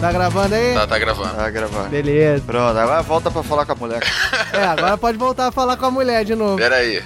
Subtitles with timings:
[0.00, 0.74] Tá gravando aí?
[0.74, 1.34] Tá, tá gravando.
[1.34, 1.88] Tá gravando.
[1.90, 2.42] Beleza.
[2.46, 4.00] Pronto, agora volta pra falar com a mulher.
[4.52, 6.56] É, agora pode voltar a falar com a mulher de novo.
[6.56, 7.00] Pera aí.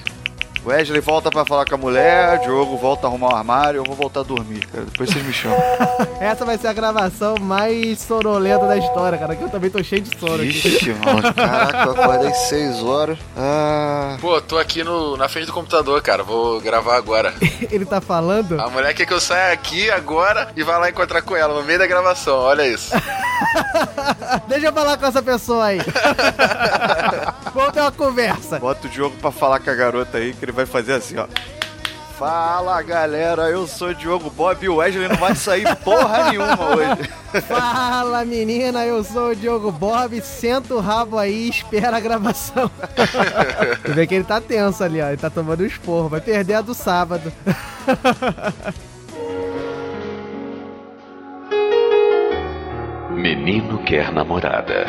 [0.64, 3.94] Wesley volta pra falar com a mulher, Diogo volta a arrumar o armário, eu vou
[3.94, 4.84] voltar a dormir, cara.
[4.86, 5.58] Depois vocês me chamam.
[6.18, 10.00] Essa vai ser a gravação mais sonolenta da história, cara, que eu também tô cheio
[10.00, 10.46] de sono aqui.
[10.46, 11.34] Vixe, mano.
[11.34, 13.18] Caraca, eu acordei 6 horas.
[13.36, 14.16] Ah.
[14.20, 16.22] Pô, tô aqui no, na frente do computador, cara.
[16.22, 17.34] Vou gravar agora.
[17.70, 18.58] Ele tá falando?
[18.58, 21.62] A mulher quer que eu saia aqui agora e vá lá encontrar com ela no
[21.64, 22.38] meio da gravação.
[22.38, 22.94] Olha isso.
[24.48, 25.80] Deixa eu falar com essa pessoa aí.
[27.52, 28.58] Vamos ter uma conversa.
[28.58, 31.26] Bota o Diogo pra falar com a garota aí, que ele vai fazer assim, ó.
[32.18, 36.76] Fala galera, eu sou o Diogo Bob e o Wesley não vai sair porra nenhuma
[36.76, 37.10] hoje.
[37.48, 42.70] Fala menina, eu sou o Diogo Bob, senta o rabo aí e espera a gravação.
[43.84, 45.08] Você vê que ele tá tenso ali, ó.
[45.08, 47.32] Ele tá tomando um esporro, vai perder a do sábado.
[53.10, 54.86] Menino quer namorada.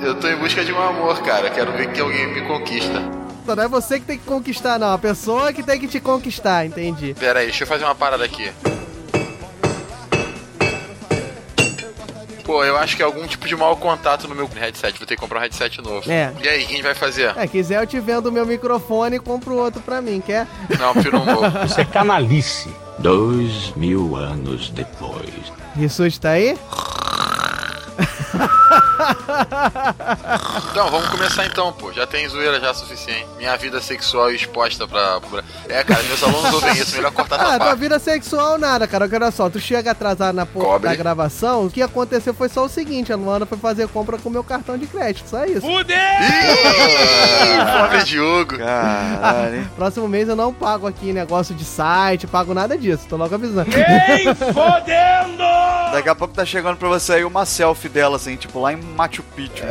[0.00, 1.50] Eu tô em busca de um amor, cara.
[1.50, 3.21] Quero ver que alguém me conquista.
[3.46, 4.92] Não é você que tem que conquistar, não.
[4.92, 7.14] A pessoa que tem que te conquistar, entendi.
[7.18, 8.50] Pera aí, deixa eu fazer uma parada aqui.
[12.44, 14.98] Pô, eu acho que é algum tipo de mau contato no meu headset.
[14.98, 16.10] Vou ter que comprar um headset novo.
[16.10, 16.32] É.
[16.42, 17.32] E aí, quem vai fazer?
[17.36, 20.46] É, quiser eu te vendo o meu microfone e compro outro pra mim, quer?
[20.78, 21.44] Não, prefiro um vou.
[21.64, 22.68] Isso é canalice.
[22.98, 25.30] Dois mil anos depois.
[25.74, 26.58] Rissuti tá aí?
[30.70, 31.92] Então, vamos começar então, pô.
[31.92, 33.26] Já tem zoeira já suficiente.
[33.38, 35.20] Minha vida sexual exposta pra.
[35.68, 36.96] É, cara, meus alunos ouvem isso.
[36.96, 37.78] Melhor cortar Ah, essa tua parte.
[37.80, 39.08] vida sexual nada, cara.
[39.12, 42.68] Olha só, tu chega atrasado na porra da gravação, o que aconteceu foi só o
[42.68, 45.64] seguinte, a Luana foi fazer compra com o meu cartão de crédito, só isso.
[45.66, 45.84] Ih,
[47.80, 48.58] Pobre Diogo.
[48.58, 49.68] Caralho?
[49.76, 53.70] Próximo mês eu não pago aqui negócio de site, pago nada disso, tô logo avisando.
[53.70, 55.42] Nem fodendo!
[55.92, 58.76] Daqui a pouco tá chegando pra você aí uma selfie dela, assim, tipo lá em
[58.76, 59.62] Machu Picchu.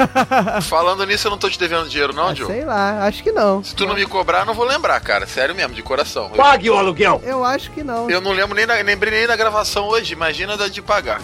[0.62, 2.52] Falando nisso, eu não tô te devendo dinheiro, não, Ah, Diogo?
[2.52, 3.62] sei lá, acho que não.
[3.62, 5.26] Se tu não me cobrar, eu não vou lembrar, cara.
[5.26, 6.30] Sério mesmo, de coração.
[6.30, 7.20] Pague o aluguel!
[7.24, 8.08] Eu acho que não.
[8.10, 10.12] eu não lembro nem, na, lembrei nem da gravação hoje.
[10.12, 11.20] Imagina da de pagar.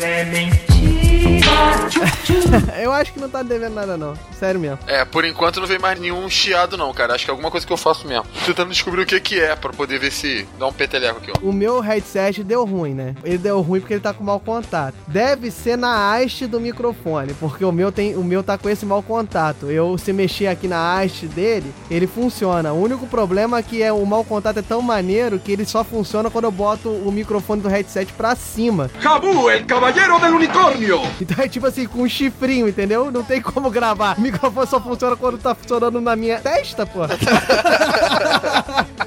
[2.80, 4.78] Eu acho que não tá devendo nada não, sério mesmo.
[4.86, 7.14] É, por enquanto não veio mais nenhum chiado, não, cara.
[7.14, 8.24] Acho que é alguma coisa que eu faço mesmo.
[8.40, 11.30] Tô tentando descobrir o que que é, pra poder ver se dá um peteleco aqui,
[11.30, 11.46] ó.
[11.46, 13.14] O meu headset deu ruim, né?
[13.24, 14.94] Ele deu ruim porque ele tá com mau contato.
[15.06, 18.84] Deve ser na haste do microfone, porque o meu tem, o meu tá com esse
[18.84, 19.70] mau contato.
[19.70, 22.72] Eu se mexer aqui na haste dele, ele funciona.
[22.72, 25.84] O único problema é que é o mau contato é tão maneiro que ele só
[25.84, 28.90] funciona quando eu boto o microfone do headset pra cima.
[29.00, 31.00] Cabu, el caballero del unicornio!
[31.20, 33.10] Então é tipo assim, com um chifrinho, entendeu?
[33.10, 34.18] Não tem como gravar.
[34.18, 37.00] O microfone só funciona quando tá funcionando na minha testa, pô.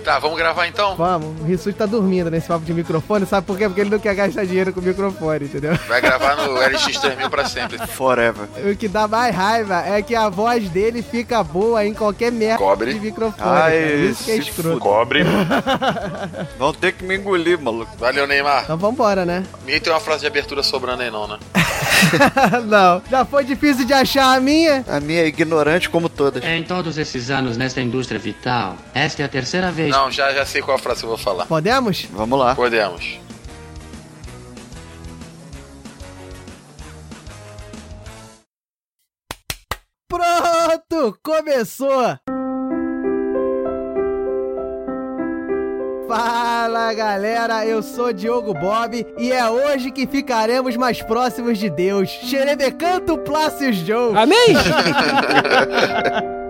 [0.03, 0.95] Tá, vamos gravar então?
[0.95, 3.65] Vamos, o Rissuti tá dormindo nesse papo de microfone, sabe por quê?
[3.67, 5.75] Porque ele não quer gastar dinheiro com o microfone, entendeu?
[5.87, 7.77] Vai gravar no LX3000 pra sempre.
[7.87, 8.47] Forever.
[8.71, 12.57] O que dá mais raiva é que a voz dele fica boa em qualquer merda
[12.57, 12.93] Cobre.
[12.93, 13.49] de microfone.
[13.49, 13.95] Ai.
[14.09, 14.79] Isso que é escroto.
[14.79, 15.23] Cobre.
[16.57, 17.91] Vão ter que me engolir, maluco.
[17.97, 18.63] Valeu, Neymar.
[18.63, 19.43] Então vambora, né?
[19.65, 21.37] Ninguém tem uma frase de abertura sobrando aí, não, né?
[22.65, 23.01] não.
[23.09, 24.83] Já foi difícil de achar a minha?
[24.87, 26.43] A minha é ignorante como todas.
[26.43, 30.45] Em todos esses anos nesta indústria vital, esta é a terceira vez Não, já, já
[30.45, 31.45] sei qual a frase eu vou falar.
[31.45, 32.05] Podemos?
[32.11, 32.55] Vamos lá.
[32.55, 33.19] Podemos.
[40.07, 41.17] Pronto!
[41.21, 42.17] Começou!
[46.07, 52.09] Fala galera, eu sou Diogo Bob e é hoje que ficaremos mais próximos de Deus.
[52.09, 54.15] Xerebecanto Plácios Joe.
[54.15, 54.53] Amém?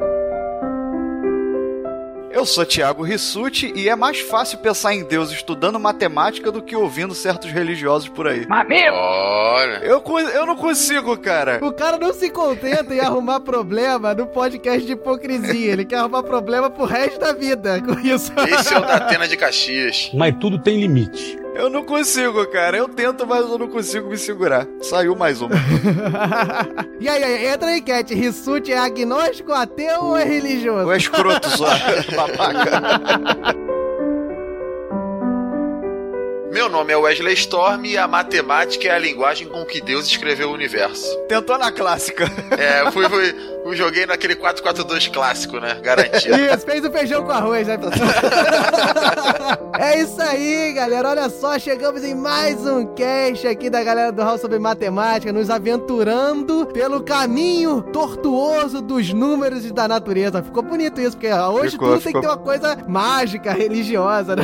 [2.35, 6.75] Eu sou Thiago Rissuti e é mais fácil pensar em Deus estudando matemática do que
[6.75, 8.45] ouvindo certos religiosos por aí.
[8.91, 9.77] Olha.
[9.77, 10.03] Eu,
[10.33, 11.59] eu não consigo, cara.
[11.63, 15.71] O cara não se contenta em arrumar problema no podcast de hipocrisia.
[15.71, 18.33] Ele quer arrumar problema pro resto da vida com isso.
[18.49, 20.11] Esse é o da Atena de Caxias.
[20.13, 21.45] Mas tudo tem limite.
[21.55, 22.75] Eu não consigo, cara.
[22.75, 24.67] Eu tento, mas eu não consigo me segurar.
[24.81, 25.55] Saiu mais uma.
[26.99, 28.13] e aí, aí, entra aí, Cat.
[28.13, 30.85] Rissuti é agnóstico, ateu ou é religioso?
[30.85, 31.67] O escroto só,
[32.27, 33.55] babaca.
[36.51, 40.49] Meu nome é Wesley Storm e a matemática é a linguagem com que Deus escreveu
[40.49, 41.13] o universo.
[41.27, 42.31] Tentou na clássica.
[42.57, 45.79] É, fui, fui, Eu joguei naquele 4-4-2 clássico, né?
[45.81, 46.37] Garantido.
[46.37, 47.79] Isso, fez o feijão com arroz, né?
[49.79, 51.09] é isso aí, galera.
[51.09, 55.49] Olha só, chegamos em mais um cast aqui da galera do Hall sobre Matemática, nos
[55.49, 60.43] aventurando pelo caminho tortuoso dos números e da natureza.
[60.43, 62.21] Ficou bonito isso, porque hoje Ficou, tudo tem que ficou.
[62.21, 64.43] ter uma coisa mágica, religiosa, né?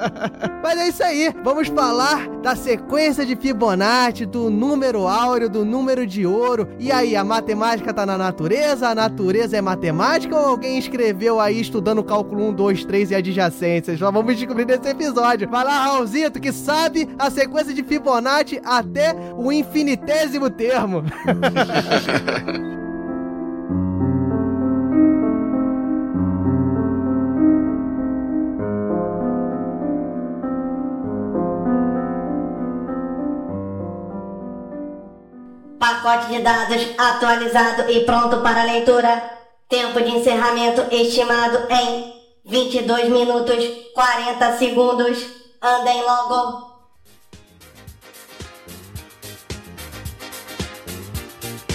[0.64, 1.30] Mas é isso aí.
[1.44, 6.66] Vamos falar da sequência de Fibonacci, do número áureo, do número de ouro.
[6.78, 8.45] E aí, a matemática tá na natureza?
[8.82, 10.36] A natureza é matemática?
[10.36, 13.98] Ou alguém escreveu aí estudando cálculo 1, 2, 3 e adjacências?
[13.98, 15.48] Já vamos descobrir nesse episódio.
[15.50, 21.02] Vai lá, Raulzito, que sabe a sequência de Fibonacci até o infinitésimo termo.
[35.78, 39.22] Pacote de dados atualizado e pronto para leitura.
[39.68, 42.14] Tempo de encerramento estimado em
[42.44, 43.64] 22 minutos
[43.94, 45.18] 40 segundos.
[45.60, 46.76] Andem logo.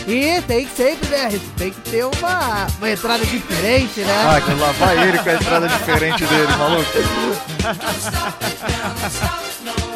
[0.07, 1.29] E tem que sempre, né?
[1.57, 4.13] Tem que ter uma, uma entrada diferente, né?
[4.27, 6.91] Ah, que lá vai ele com a entrada diferente dele, maluco.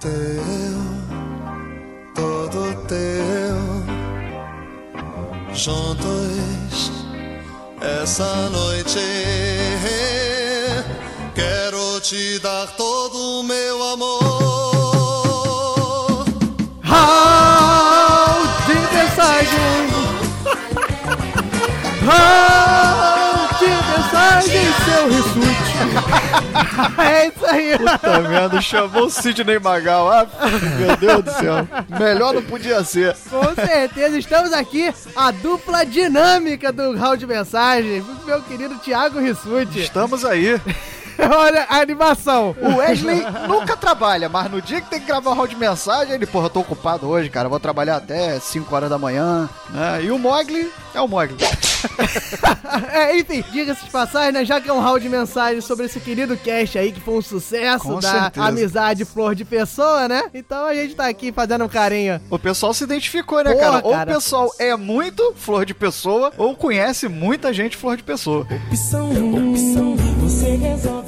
[0.00, 0.10] teu,
[2.14, 3.56] todo teu,
[5.52, 6.92] juntos
[7.80, 9.00] essa noite.
[11.34, 14.18] Quero te dar todo o meu amor.
[16.82, 19.88] Hall de mensagem!
[22.06, 25.67] Hall de mensagem, seu rissuti!
[26.98, 27.78] é isso aí!
[27.78, 30.10] Puta merda, chamou o Sidney Magal.
[30.10, 30.26] Ah,
[30.78, 31.68] meu Deus do céu.
[31.98, 33.16] Melhor não podia ser.
[33.30, 39.80] Com certeza, estamos aqui, a dupla dinâmica do Hall de mensagem, meu querido Thiago Rissuti.
[39.80, 40.60] Estamos aí.
[41.18, 42.54] Olha a animação!
[42.60, 46.26] O Wesley nunca trabalha, mas no dia que tem que gravar round de mensagem, ele,
[46.26, 50.04] porra, eu tô ocupado hoje, cara, vou trabalhar até 5 horas da manhã, né?
[50.04, 51.36] E o Mogli é o Mogli.
[52.92, 54.44] É, enfim, diga-se de passagem, né?
[54.44, 57.22] Já que é um round de mensagem sobre esse querido cast aí, que foi um
[57.22, 58.46] sucesso Com da certeza.
[58.46, 60.24] amizade flor de pessoa, né?
[60.34, 62.20] Então a gente tá aqui fazendo um carinho.
[62.30, 63.80] O pessoal se identificou, né, Porra, cara?
[63.84, 64.10] Ou cara.
[64.10, 68.46] o pessoal é muito flor de pessoa, ou conhece muita gente flor de pessoa.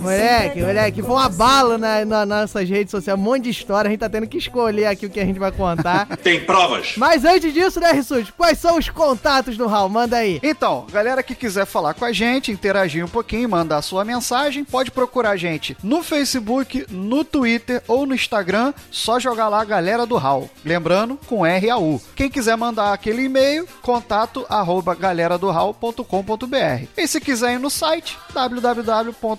[0.00, 3.88] Moleque, moleque, foi uma bala na, na- nas nossas redes sociais, um monte de história,
[3.88, 6.06] a gente tá tendo que escolher aqui o que a gente vai contar.
[6.22, 6.94] Tem provas?
[6.96, 9.88] Mas antes disso, né, Rissuti, quais são os contatos do Raul?
[9.88, 10.40] Manda aí.
[10.42, 14.64] Então, galera que quiser falar com a gente, interagir um pouquinho, mandar a sua mensagem,
[14.64, 20.06] pode procurar a gente no Facebook, no Twitter ou no Instagram, só jogar lá Galera
[20.06, 20.48] do Hall.
[20.64, 22.00] Lembrando, com R-A-U.
[22.16, 26.84] Quem quiser mandar aquele e-mail, contato arroba galeradohall.com.br.
[26.96, 28.18] E se quiser ir no site,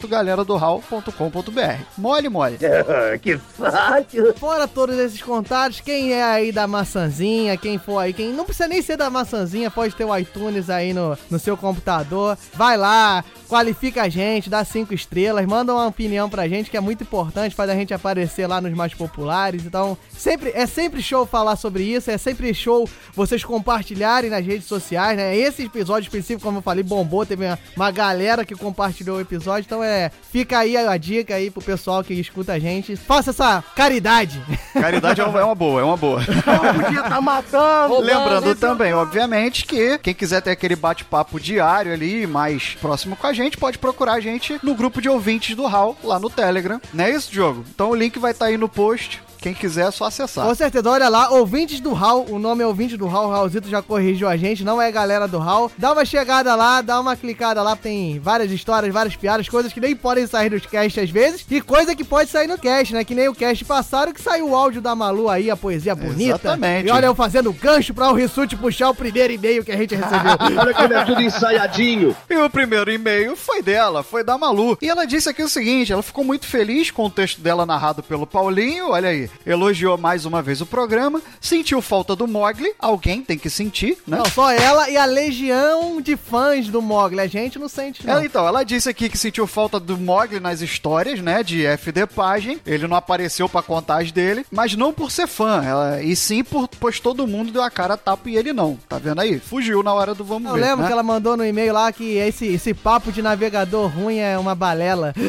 [0.08, 1.84] www.galeradohall.com.br.
[1.98, 2.58] Mole, mole.
[4.36, 8.68] Fora todos esses contatos, quem é aí da maçãzinha, quem for aí, quem não precisa
[8.68, 12.38] nem ser da maçãzinha, pode ter o iTunes aí no, no seu computador.
[12.54, 16.80] Vai lá, qualifica a gente, dá cinco estrelas, manda uma opinião pra gente, que é
[16.80, 19.66] muito importante, faz a gente aparecer lá nos mais populares.
[19.66, 24.68] Então, sempre é sempre show falar sobre isso, é sempre show vocês compartilharem nas redes
[24.68, 25.36] sociais, né?
[25.36, 29.66] Esse episódio específico, como eu falei, bombou, teve uma, uma galera que compartilhou o episódio,
[29.66, 32.96] então é, fica aí a, a dica aí pro pessoal que escuta a gente.
[32.96, 34.42] Faça essa caridade.
[34.72, 36.22] Caridade é uma, é boa, é uma boa.
[36.24, 38.00] Podia tá matando.
[38.00, 43.34] Lembrando também, obviamente, que quem quiser ter aquele bate-papo diário ali, mais próximo com a
[43.34, 46.80] gente, pode procurar a gente no grupo de ouvintes do HAL, lá no Telegram.
[46.94, 47.66] Não é isso, Diogo?
[47.74, 49.22] Então o link vai estar aí no post.
[49.42, 50.46] Quem quiser é só acessar.
[50.46, 53.68] Com certeza, olha lá, ouvintes do Hall, o nome é ouvinte do Hall, o Raulzito
[53.68, 55.72] já corrigiu a gente, não é galera do Hall.
[55.76, 59.80] Dá uma chegada lá, dá uma clicada lá, tem várias histórias, várias piadas, coisas que
[59.80, 63.04] nem podem sair dos cast às vezes, e coisa que pode sair no cast, né?
[63.04, 66.36] Que nem o cast passado que saiu o áudio da Malu aí, a poesia bonita.
[66.36, 66.88] Exatamente.
[66.88, 69.96] E olha eu fazendo gancho pra o Rissuti puxar o primeiro e-mail que a gente
[69.96, 70.38] recebeu.
[70.62, 72.16] Olha como é tudo ensaiadinho.
[72.30, 74.78] E o primeiro e-mail foi dela, foi da Malu.
[74.82, 78.04] E ela disse aqui o seguinte: ela ficou muito feliz com o texto dela narrado
[78.04, 78.90] pelo Paulinho.
[78.90, 82.74] Olha aí, elogiou mais uma vez o programa, sentiu falta do Mogli.
[82.80, 84.18] Alguém tem que sentir, né?
[84.18, 88.14] Não, só ela e a legião de fãs do Mogli, a gente não sente não.
[88.14, 92.08] Ela, então, ela disse aqui que sentiu falta do Mogli nas histórias, né, de FD
[92.08, 92.60] Pagem.
[92.66, 96.44] Ele não apareceu pra contar as dele, mas não por ser fã, ela, e sim
[96.44, 98.78] por, pois todo mundo deu a cara a tapa e ele não.
[98.88, 99.40] Tá vendo aí?
[99.40, 100.88] Fugiu na hora do vamos Eu ver, lembro né?
[100.88, 104.56] que ela mandou no e-mail lá que esse, esse papo de navegador ruim é uma
[104.56, 105.14] balela.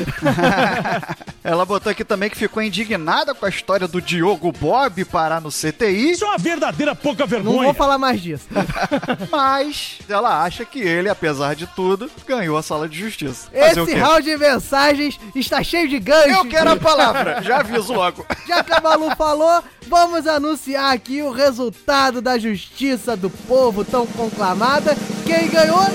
[1.45, 5.51] Ela botou aqui também que ficou indignada com a história do Diogo Bob parar no
[5.51, 7.65] CTI, Isso é uma verdadeira pouca Não vergonha.
[7.65, 8.47] vou falar mais disso.
[9.31, 13.49] mas ela acha que ele, apesar de tudo, ganhou a sala de justiça.
[13.51, 16.33] Fazer Esse round de mensagens está cheio de ganchos.
[16.33, 18.25] Eu quero a palavra, já aviso logo.
[18.47, 24.07] Já que a Malu falou, vamos anunciar aqui o resultado da justiça do povo tão
[24.07, 24.97] conclamada.
[25.27, 25.87] Quem ganhou?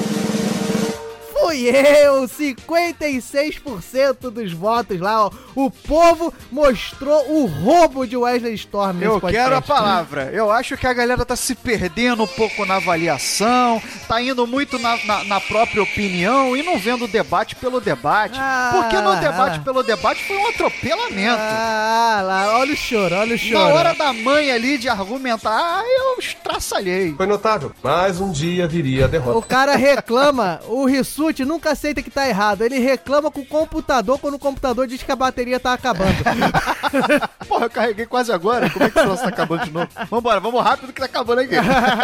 [1.40, 5.32] Fui eu, 56% dos votos lá, ó.
[5.56, 9.44] O povo mostrou o roubo de Wesley Storm nesse Eu podcast.
[9.44, 10.30] quero a palavra.
[10.34, 14.78] Eu acho que a galera tá se perdendo um pouco na avaliação, tá indo muito
[14.80, 18.38] na, na- na própria opinião e não vendo o debate pelo debate.
[18.40, 19.64] Ah, porque no debate ah.
[19.64, 21.40] pelo debate foi um atropelamento.
[21.40, 23.60] Ah, lá, olha o choro, olha o choro.
[23.60, 27.14] Na hora da mãe ali de argumentar, ah, eu estraçalhei.
[27.16, 27.72] Foi notável.
[27.84, 29.38] Mais um dia viria a derrota.
[29.38, 30.86] O cara reclama, o
[31.28, 32.62] Rissuti nunca aceita que tá errado.
[32.62, 36.16] Ele reclama com o computador quando o computador diz que a bateria tá acabando.
[37.48, 38.70] Porra, eu carreguei quase agora.
[38.70, 39.88] Como é que o troço tá acabando de novo?
[40.10, 41.56] Vambora, vamos rápido que tá acabando aqui.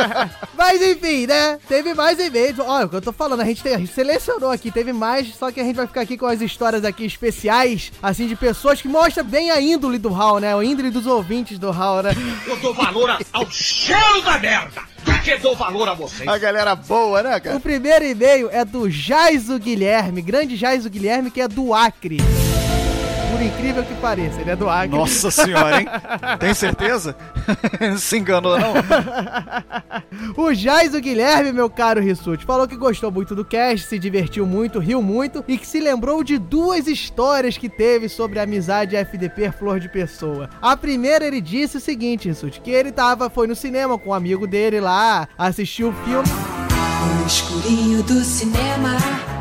[0.57, 1.57] Mas enfim, né?
[1.67, 2.59] Teve mais e-mails.
[2.59, 5.33] Olha, o que eu tô falando, a gente, tem- a gente selecionou aqui, teve mais,
[5.35, 8.81] só que a gente vai ficar aqui com as histórias aqui especiais, assim, de pessoas
[8.81, 10.53] que mostram bem a índole do Hall, né?
[10.55, 12.11] A índole dos ouvintes do Hall, né?
[12.45, 14.92] Eu dou valor ao cheiro da merda.
[15.05, 16.27] Porque dou valor a vocês.
[16.27, 17.59] A galera boa, né, O cara?
[17.59, 22.17] primeiro e-mail é do Jaiso Guilherme, grande Jaiso Guilherme, que é do Acre.
[23.33, 24.95] Por incrível que pareça, ele é do Acre.
[24.95, 25.87] Nossa senhora, hein?
[26.39, 27.15] Tem certeza?
[27.81, 28.73] Não se enganou, não?
[30.37, 34.77] O Jaiso Guilherme, meu caro Rissuti, falou que gostou muito do cast, se divertiu muito,
[34.77, 39.51] riu muito e que se lembrou de duas histórias que teve sobre a amizade FDP
[39.51, 40.47] Flor de Pessoa.
[40.61, 44.13] A primeira ele disse o seguinte, Rissuti, que ele tava, foi no cinema com um
[44.13, 46.29] amigo dele lá, assistiu o filme
[47.17, 49.32] No escurinho do cinema.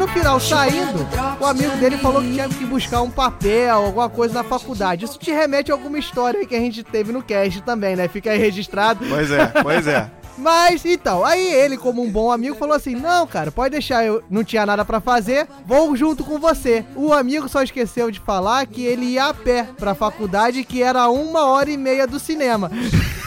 [0.00, 1.06] No final, saindo,
[1.38, 5.04] o amigo dele falou que tinha que buscar um papel, alguma coisa na faculdade.
[5.04, 8.08] Isso te remete a alguma história aí que a gente teve no cast também, né?
[8.08, 9.04] Fica aí registrado.
[9.06, 10.10] Pois é, pois é.
[10.40, 14.22] Mas, então, aí ele, como um bom amigo, falou assim: Não, cara, pode deixar, eu
[14.30, 16.84] não tinha nada pra fazer, vou junto com você.
[16.96, 21.08] O amigo só esqueceu de falar que ele ia a pé pra faculdade, que era
[21.08, 22.70] uma hora e meia do cinema.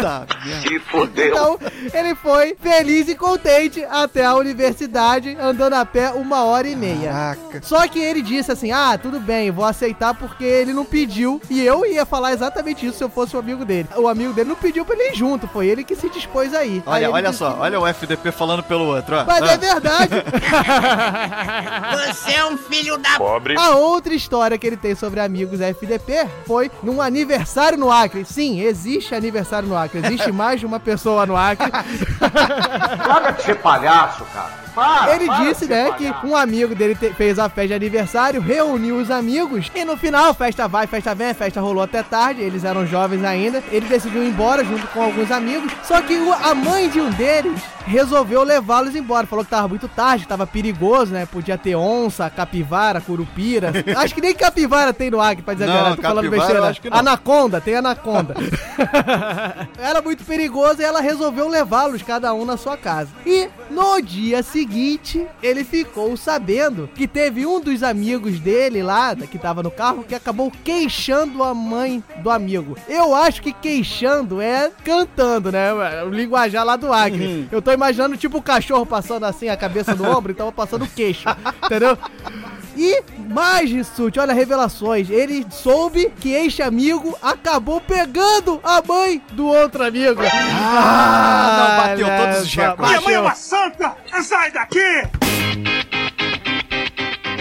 [0.00, 0.26] Tá,
[0.62, 1.28] Se fodeu.
[1.28, 1.58] Então,
[1.92, 7.10] ele foi feliz e contente até a universidade, andando a pé uma hora e meia.
[7.10, 7.62] Caraca.
[7.62, 11.40] Só que ele disse assim: Ah, tudo bem, vou aceitar porque ele não pediu.
[11.50, 13.88] E eu ia falar exatamente isso se eu fosse o amigo dele.
[13.96, 16.76] O amigo dele não pediu pra ele ir junto, foi ele que se dispôs aí.
[16.78, 19.24] Aí Olha, ele olha só, que- olha o FDP falando pelo outro, ó.
[19.24, 19.52] Mas Ah.
[19.52, 20.10] é verdade.
[22.14, 23.16] Você é um filho da.
[23.16, 23.56] Pobre.
[23.58, 28.24] A outra história que ele tem sobre amigos FDP foi num aniversário no Acre.
[28.24, 30.00] Sim, existe aniversário no Acre.
[30.04, 31.70] Existe mais de uma pessoa no Acre.
[32.18, 34.69] Para de ser palhaço, cara.
[34.74, 36.20] Para, Ele para disse, né, palhaço.
[36.20, 39.96] que um amigo dele te- fez a festa de aniversário, reuniu os amigos e no
[39.96, 43.62] final, festa vai, festa vem, a festa rolou até tarde, eles eram jovens ainda.
[43.70, 47.10] Ele decidiu ir embora junto com alguns amigos, só que o- a mãe de um
[47.10, 49.26] deles resolveu levá-los embora.
[49.26, 51.26] Falou que tava muito tarde, tava perigoso, né?
[51.26, 53.72] Podia ter onça, capivara, curupira.
[53.98, 55.96] acho que nem capivara tem no Acre, pra dizer a Não, verdade.
[55.96, 56.72] Tô falando besteira.
[56.90, 58.34] Anaconda, tem anaconda.
[59.78, 63.08] Era muito perigoso e ela resolveu levá-los cada um na sua casa.
[63.26, 64.59] E no dia seguinte,
[65.42, 70.14] ele ficou sabendo que teve um dos amigos dele lá, que tava no carro, que
[70.14, 72.76] acabou queixando a mãe do amigo.
[72.88, 75.72] Eu acho que queixando é cantando, né?
[76.04, 77.48] O linguajar lá do Acre.
[77.50, 80.88] Eu tô imaginando tipo o cachorro passando assim a cabeça no ombro, então passando o
[80.88, 81.28] queixo,
[81.64, 81.96] entendeu?
[82.76, 85.10] E mais, Rissuti, olha revelações.
[85.10, 90.22] Ele soube que este amigo acabou pegando a mãe do outro amigo.
[90.52, 92.88] Ah, não, bateu olha todos os recordes.
[92.88, 93.96] Minha mãe é uma santa!
[94.22, 95.79] Sai daqui!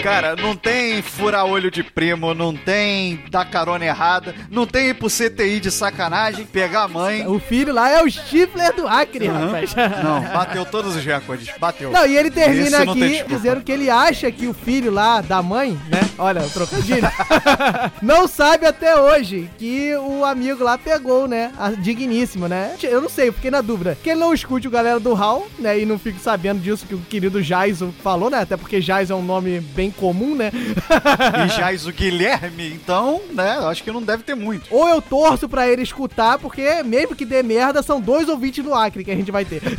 [0.02, 4.94] Cara, não tem furar olho de primo, não tem dar carona errada, não tem ir
[4.94, 7.28] pro CTI de sacanagem, pegar a mãe.
[7.28, 9.46] O filho lá é o Stifler do Acre, Aham.
[9.48, 9.76] rapaz.
[10.04, 11.92] Não, bateu todos os recordes, bateu.
[11.92, 15.42] Não, e ele termina Esse aqui dizendo que ele acha que o filho lá da
[15.42, 16.00] mãe, né?
[16.18, 17.10] Olha, o trocadilho.
[18.02, 21.52] não sabe até hoje que o amigo lá pegou, né?
[21.58, 22.76] A digníssimo, né?
[22.82, 23.98] Eu não sei, fiquei na dúvida.
[24.02, 25.80] Que ele não escute o galera do Hall, né?
[25.80, 28.40] E não fique sabendo disso que o querido Jaiso falou, né?
[28.42, 30.52] Até porque Jaiso é um nome bem comum, né?
[31.46, 34.66] E Jais o Guilherme, então, né, acho que não deve ter muito.
[34.70, 38.74] Ou eu torço pra ele escutar, porque mesmo que dê merda, são dois ouvintes do
[38.74, 39.62] Acre que a gente vai ter.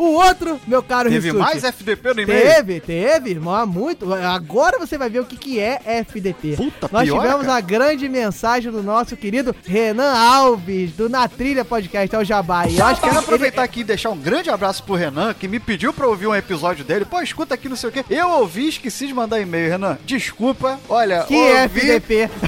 [0.00, 2.40] O outro, meu caro Teve Rissuti, mais FDP no e-mail?
[2.40, 4.10] Teve, teve, irmão, muito.
[4.14, 6.56] Agora você vai ver o que, que é FDP.
[6.56, 7.58] Puta, Nós pior, tivemos cara.
[7.58, 12.66] a grande mensagem do nosso querido Renan Alves, do Na Trilha Podcast, é o Jabá.
[12.66, 15.34] E eu acho que Quero ele- aproveitar aqui e deixar um grande abraço pro Renan,
[15.34, 17.04] que me pediu pra ouvir um episódio dele.
[17.04, 18.02] Pô, escuta aqui, não sei o quê.
[18.08, 19.98] Eu ouvi, esqueci de mandar e-mail, Renan.
[20.06, 20.80] Desculpa.
[20.88, 21.90] Olha, que ouvi...
[21.90, 22.30] FDP.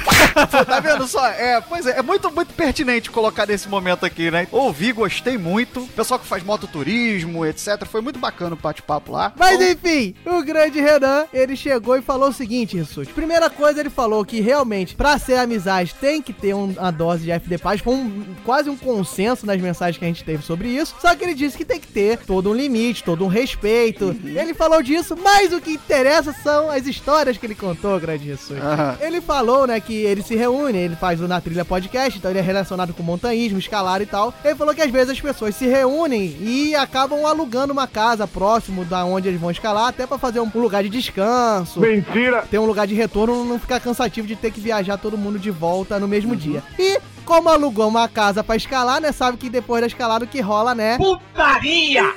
[0.66, 1.26] Tá vendo só?
[1.28, 4.47] É, pois é, é muito, muito pertinente colocar nesse momento aqui, né?
[4.50, 5.82] Ouvi, gostei muito.
[5.94, 7.84] Pessoal que faz mototurismo, etc.
[7.87, 9.32] Foi muito bacana o bate-papo lá.
[9.37, 13.12] Mas enfim, o grande Renan, ele chegou e falou o seguinte, Rissuti.
[13.12, 17.25] Primeira coisa, ele falou que realmente, pra ser amizade, tem que ter um- uma dose
[17.25, 17.80] de FD Paz.
[17.80, 20.94] Foi um- quase um consenso nas mensagens que a gente teve sobre isso.
[21.00, 24.06] Só que ele disse que tem que ter todo um limite, todo um respeito.
[24.06, 24.20] Uhum.
[24.25, 28.61] Ele falou disso, mas o que interessa são as histórias que ele contou, grande Rissuti.
[28.61, 28.96] Aham.
[29.00, 32.38] Ele falou, né, que ele se reúne, ele faz o Na Trilha Podcast, então ele
[32.40, 34.32] é relacionado com montanhismo, escalar e tal.
[34.44, 38.85] Ele falou que às vezes as pessoas se reúnem e acabam alugando uma casa próximo
[38.85, 41.81] da onde eles vão escalar, até pra fazer um um lugar de descanso.
[41.81, 42.45] Mentira!
[42.51, 45.51] Ter um lugar de retorno, não ficar cansativo de ter que viajar todo mundo de
[45.51, 46.62] volta no mesmo dia.
[46.79, 50.41] E como alugou uma casa pra escalar, né, sabe que depois da escalada o que
[50.41, 50.99] rola, né?
[50.99, 52.15] Putaria!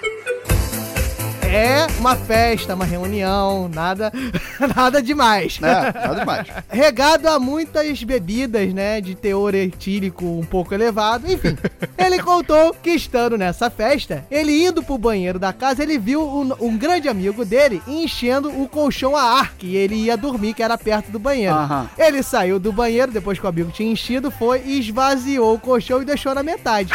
[1.56, 4.12] É uma festa, uma reunião, nada
[4.76, 5.58] nada demais.
[5.62, 5.72] né?
[5.72, 6.48] Nada demais.
[6.68, 11.32] regado a muitas bebidas, né, de teor etílico um pouco elevado.
[11.32, 11.58] Enfim,
[11.98, 16.52] ele contou que estando nessa festa, ele indo pro banheiro da casa, ele viu um,
[16.60, 20.78] um grande amigo dele enchendo o colchão a ar, que ele ia dormir, que era
[20.78, 21.56] perto do banheiro.
[21.56, 21.90] Aham.
[21.98, 26.02] Ele saiu do banheiro, depois que o amigo tinha enchido, foi e esvaziou o colchão
[26.02, 26.92] e deixou na metade.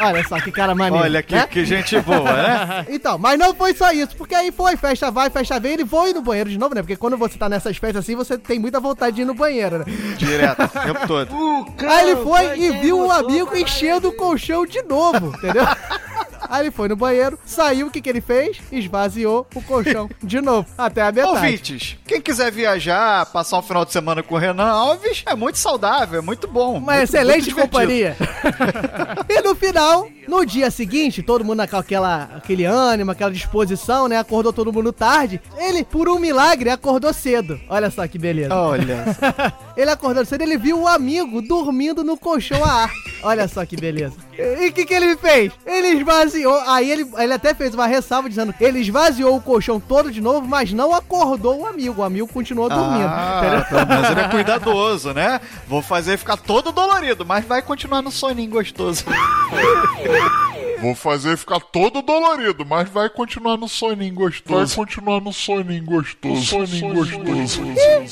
[0.00, 1.04] Olha só que cara maneiro.
[1.04, 1.46] Olha que, né?
[1.46, 2.86] que gente boa, né?
[2.96, 6.12] Então, mas não foi só isso, porque aí foi, festa vai, festa vem, ele foi
[6.12, 6.82] no banheiro de novo, né?
[6.82, 9.78] Porque quando você tá nessas festas assim, você tem muita vontade de ir no banheiro,
[9.78, 9.84] né?
[10.16, 11.30] Direto, o tempo todo.
[11.88, 15.64] Aí ele foi e viu o amigo enchendo o colchão de novo, entendeu?
[16.50, 18.58] Aí ele foi no banheiro, saiu, o que que ele fez?
[18.70, 21.36] Esvaziou o colchão de novo, até a metade.
[21.36, 25.58] Ouvintes, quem quiser viajar, passar um final de semana com o Renan Alves, é muito
[25.58, 26.78] saudável, é muito bom.
[26.78, 28.16] Uma muito- excelente muito companhia.
[29.28, 34.18] e no final, no dia seguinte, todo mundo com aquela, aquele ânimo, aquela disposição, né?
[34.18, 35.40] Acordou todo mundo tarde.
[35.56, 37.58] Ele, por um milagre, acordou cedo.
[37.68, 38.54] Olha só que beleza.
[38.54, 39.04] Olha
[39.76, 42.92] ele acordou cedo, ele viu o amigo dormindo no colchão a ar.
[43.22, 44.16] Olha só que beleza.
[44.38, 45.52] E o que, que ele fez?
[45.64, 46.35] Ele esvaziou.
[46.66, 50.46] Aí ele, ele até fez uma ressalva dizendo ele esvaziou o colchão todo de novo,
[50.46, 52.02] mas não acordou o amigo.
[52.02, 53.06] O amigo continuou dormindo.
[53.06, 55.40] Ah, pelo menos ele é cuidadoso, né?
[55.68, 59.04] Vou fazer ficar todo dolorido, mas vai continuar no soninho gostoso.
[60.80, 64.76] Vou fazer ficar todo dolorido, mas vai continuar no soninho gostoso.
[64.76, 66.42] Vai continuar no soninho gostoso.
[66.42, 67.62] Soninho gostoso.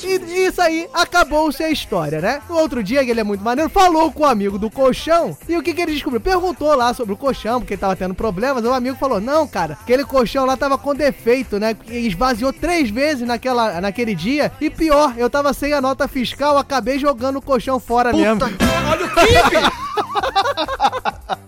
[0.03, 2.41] E, e isso aí acabou-se a história, né?
[2.49, 5.37] No outro dia, que ele é muito maneiro, falou com o amigo do colchão.
[5.47, 6.21] E o que, que ele descobriu?
[6.21, 8.63] Perguntou lá sobre o colchão, porque ele tava tendo problemas.
[8.63, 11.75] O amigo falou: Não, cara, aquele colchão lá tava com defeito, né?
[11.87, 14.51] E esvaziou três vezes naquela, naquele dia.
[14.59, 18.41] E pior, eu tava sem a nota fiscal, acabei jogando o colchão fora mesmo.
[18.43, 19.85] Olha o kibe!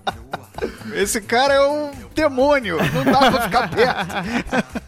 [0.97, 4.81] Esse cara é um demônio, não dá pra ficar perto.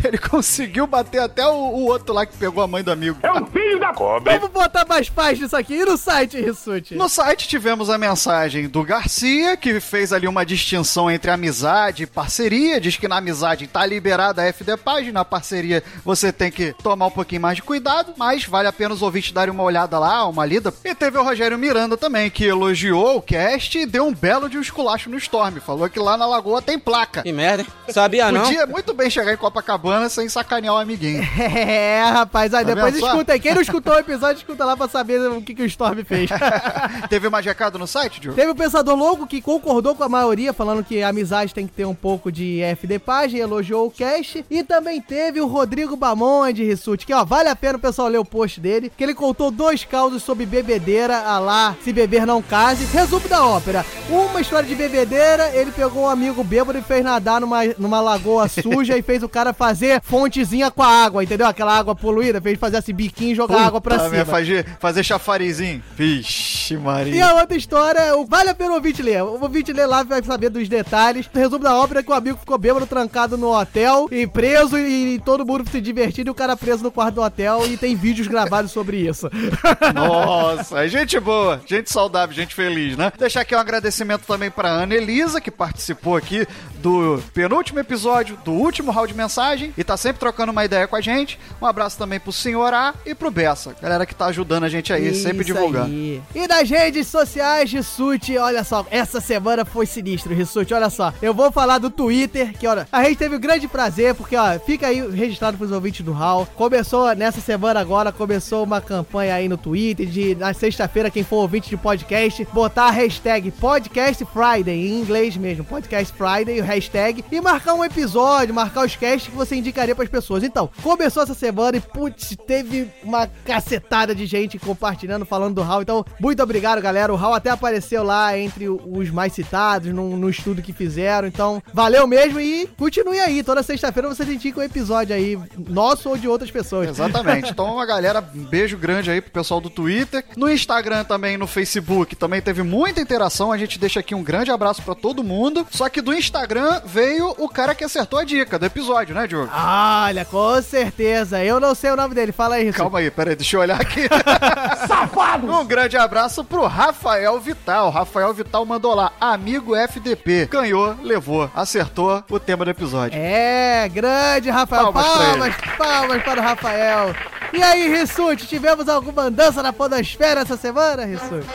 [0.04, 3.18] Ele conseguiu bater até o, o outro lá que pegou a mãe do amigo.
[3.22, 4.38] É um filho da cobra!
[4.38, 5.74] Vamos botar mais paz nisso aqui.
[5.74, 6.94] E no site, Rissuti?
[6.94, 12.06] No site tivemos a mensagem do Garcia, que fez ali uma distinção entre amizade e
[12.06, 12.80] parceria.
[12.80, 17.06] Diz que na amizade tá liberada a FD Page, na parceria você tem que tomar
[17.06, 20.26] um pouquinho mais de cuidado, mas vale a pena os ouvintes darem uma olhada lá,
[20.26, 20.72] uma lida.
[20.84, 24.56] E teve o Rogério Miranda também, que elogiou o cast e deu um belo de
[24.56, 25.60] um esculacho no Storm.
[25.60, 27.22] Falou que lá na Lagoa tem placa.
[27.22, 27.68] Que merda, hein?
[27.88, 28.42] Sabia não?
[28.42, 31.20] Podia muito bem chegar em Copacabana sem sacanear o amiguinho.
[31.50, 33.40] É, rapaz, aí Tá depois escuta aí.
[33.40, 36.30] Quem não escutou o episódio, escuta lá pra saber o que, que o Storm fez.
[37.08, 38.36] Teve mais recado no site, Diogo?
[38.36, 41.72] Teve o Pensador Louco que concordou com a maioria, falando que a amizade tem que
[41.72, 44.44] ter um pouco de FD página, elogiou o cast.
[44.50, 48.08] E também teve o Rodrigo Bamon de Rissuti, que ó, vale a pena o pessoal
[48.08, 52.26] ler o post dele, que ele contou dois causos sobre bebedeira, a lá, se beber
[52.26, 52.84] não case.
[52.86, 57.40] Resumo da ópera: uma história de bebedeira, ele pegou um amigo bêbado e fez nadar
[57.40, 61.46] numa, numa lagoa suja e fez o cara fazer fontezinha com a água, entendeu?
[61.46, 64.24] Aquela água poluída, fez fazer esse biquinho e jogar água pra Puta cima.
[64.24, 65.82] Fazer, fazer chafarizinho.
[65.96, 67.14] Vixe, Maria.
[67.14, 69.22] E a outra história, vale a pena o ouvinte ler.
[69.22, 71.26] O ouvinte ler lá vai saber dos detalhes.
[71.32, 74.78] O resumo da ópera é que o amigo ficou bêbado, trancado no hotel e preso
[74.78, 77.94] e, todo mundo se divertindo e o cara preso no quarto do hotel e tem
[77.94, 79.30] vídeos gravados sobre isso.
[79.94, 83.12] Nossa, gente boa, gente saudável, gente feliz, né?
[83.18, 86.46] Deixar aqui um agradecimento também pra Ana Elisa, que participou aqui
[86.78, 90.96] do penúltimo episódio, do último round de mensagem e tá sempre trocando uma ideia com
[90.96, 91.38] a gente.
[91.60, 93.74] Um abraço também pro Senhor A e pro Bessa.
[93.80, 95.86] Galera que tá ajudando a gente aí, sempre Isso divulgando.
[95.86, 96.22] aí.
[96.34, 101.12] E nas redes sociais, Rissuti, olha só, essa semana foi sinistro, Rissuti, olha só.
[101.20, 104.58] Eu vou falar do Twitter, que olha, a gente teve um grande prazer, porque ó,
[104.60, 106.46] fica aí registrado pros ouvintes do Hall.
[106.56, 111.36] Começou nessa semana agora, começou uma campanha aí no Twitter de na sexta-feira, quem for
[111.36, 117.24] ouvinte de podcast, botar a hashtag Podcast Friday, em inglês mesmo, Podcast Friday, o hashtag,
[117.30, 120.42] e marcar um episódio, marcar os casts que você indicaria pras pessoas.
[120.42, 125.82] Então, começou essa semana e, putz, teve uma cacetada de gente compartilhando, falando do Hall.
[125.82, 127.12] Então, muito obrigado, galera.
[127.12, 131.28] O Hall até apareceu lá entre os mais citados no, no estudo que fizeram.
[131.28, 133.42] Então, valeu mesmo e continue aí.
[133.42, 136.88] Toda sexta-feira você indica um episódio aí, nosso ou de outras pessoas.
[136.88, 137.50] Exatamente.
[137.60, 140.24] Então, uma galera, um beijo grande aí pro pessoal do Twitter.
[140.36, 143.50] No Instagram também, no Facebook, também teve muita interação.
[143.50, 145.66] A gente deixa aqui um grande abraço pra todo mundo.
[145.70, 149.49] Só que do Instagram veio o cara que acertou a dica do episódio, né, Diogo?
[149.52, 151.42] Olha, com certeza.
[151.42, 152.32] Eu não sei o nome dele.
[152.32, 152.72] Fala aí.
[152.72, 154.08] Calma aí, peraí, deixa eu olhar aqui.
[154.86, 155.50] Safado!
[155.50, 157.90] Um grande abraço pro Rafael Vital.
[157.90, 160.46] Rafael Vital mandou lá, amigo FDP.
[160.46, 163.18] Ganhou, levou, acertou o tema do episódio.
[163.18, 164.92] É, grande Rafael.
[164.92, 167.14] Palmas pra Palmas, palmas, para o Rafael.
[167.52, 171.46] E aí, Rissuti, tivemos alguma dança na podosfera essa semana, Rissuti?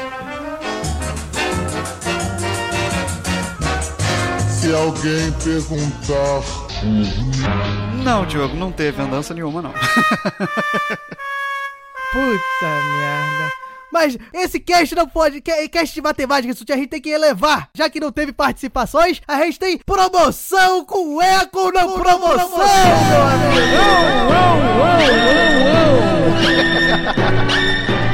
[4.49, 6.41] Se alguém perguntar
[8.03, 9.71] Não, Diogo, não teve andança nenhuma, não.
[12.11, 12.65] Puta
[12.97, 13.51] merda.
[13.91, 17.69] Mas esse cast não pode, ca- cast de matemática, isso a gente tem que elevar.
[17.73, 23.75] Já que não teve participações, a gente tem promoção com eco na promoção, meu amigo.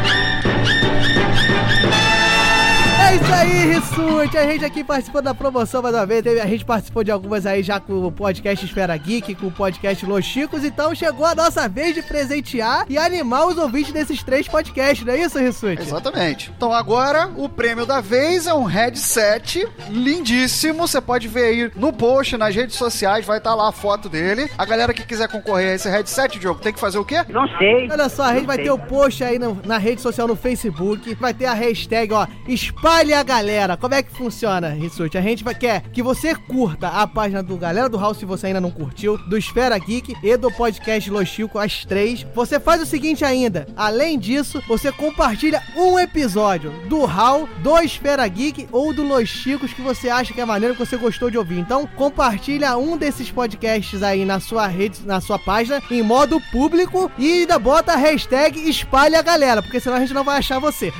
[3.51, 4.37] Rissuti.
[4.37, 6.25] A gente aqui participando da promoção mais uma vez.
[6.25, 10.05] A gente participou de algumas aí já com o podcast Esfera Geek, com o podcast
[10.05, 10.63] Los Chicos.
[10.63, 15.13] Então chegou a nossa vez de presentear e animar os ouvintes desses três podcasts, não
[15.13, 15.81] é isso, Rissuti?
[15.81, 16.51] Exatamente.
[16.55, 20.87] Então agora o prêmio da vez é um headset lindíssimo.
[20.87, 24.49] Você pode ver aí no post, nas redes sociais, vai estar lá a foto dele.
[24.57, 27.23] A galera que quiser concorrer a esse headset, Diogo, tem que fazer o quê?
[27.29, 27.89] Não sei.
[27.91, 28.65] Olha só, a gente Não vai sei.
[28.65, 32.25] ter o post aí no- na rede social no Facebook, vai ter a hashtag, ó,
[32.47, 33.40] espalhe a galera.
[33.77, 35.17] Como é que funciona, Rissuti?
[35.17, 38.62] A gente quer que você curta a página do Galera do House, se você ainda
[38.62, 42.25] não curtiu, do Esfera Geek e do podcast Los Chico, as três.
[42.36, 48.27] Você faz o seguinte ainda, além disso, você compartilha um episódio do Hall, do Esfera
[48.27, 51.38] Geek ou do Los Chicos que você acha que é maneiro, que você gostou de
[51.38, 51.60] ouvir.
[51.60, 57.12] Então, compartilha um desses podcasts aí na sua rede, na sua página, em modo público
[57.17, 60.60] e ainda bota a hashtag espalha a galera, porque senão a gente não vai achar
[60.60, 60.93] você.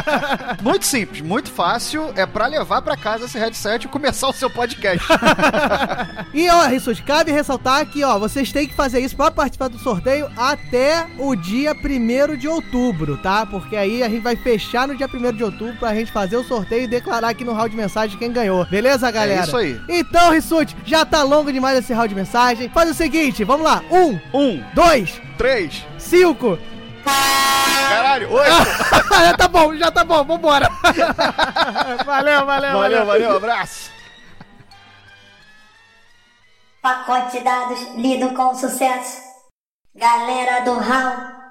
[0.62, 1.73] Muito simples, muito fácil.
[2.14, 5.04] É pra levar pra casa esse headset e começar o seu podcast.
[6.34, 9.78] E ó, Rissuti, cabe ressaltar que ó, vocês têm que fazer isso pra participar do
[9.78, 13.46] sorteio até o dia 1 de outubro, tá?
[13.46, 16.42] Porque aí a gente vai fechar no dia 1 de outubro pra gente fazer o
[16.42, 18.66] sorteio e declarar aqui no round de mensagem quem ganhou.
[18.66, 19.42] Beleza, galera?
[19.42, 19.80] É isso aí.
[19.88, 22.68] Então, Rissuti, já tá longo demais esse round de mensagem.
[22.68, 23.82] Faz o seguinte, vamos lá.
[23.90, 26.58] Um, Um, dois, três, cinco.
[27.04, 28.50] Caralho, oito.
[29.10, 30.68] já tá bom, já tá bom, vambora.
[32.04, 33.90] valeu, valeu, Valeu, valeu, abraço.
[36.82, 39.22] Pacote de dados lido com sucesso.
[39.94, 41.44] Galera do Hall.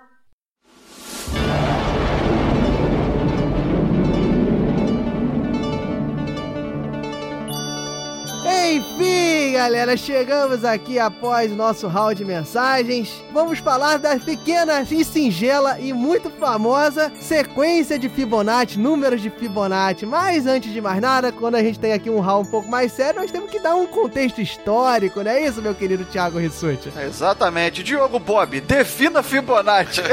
[8.46, 13.24] Enfim, galera, chegamos aqui após o nosso round de mensagens.
[13.32, 20.08] Vamos falar da pequena e singela e muito famosa sequência de Fibonacci, números de Fibonacci.
[20.08, 22.92] Mas antes de mais nada, quando a gente tem aqui um round um pouco mais
[22.94, 26.92] sério, nós temos que dar um contexto histórico, não é isso, meu querido Thiago Rissuti?
[26.98, 27.84] Exatamente.
[27.84, 30.02] Diogo Bob, defina Fibonacci.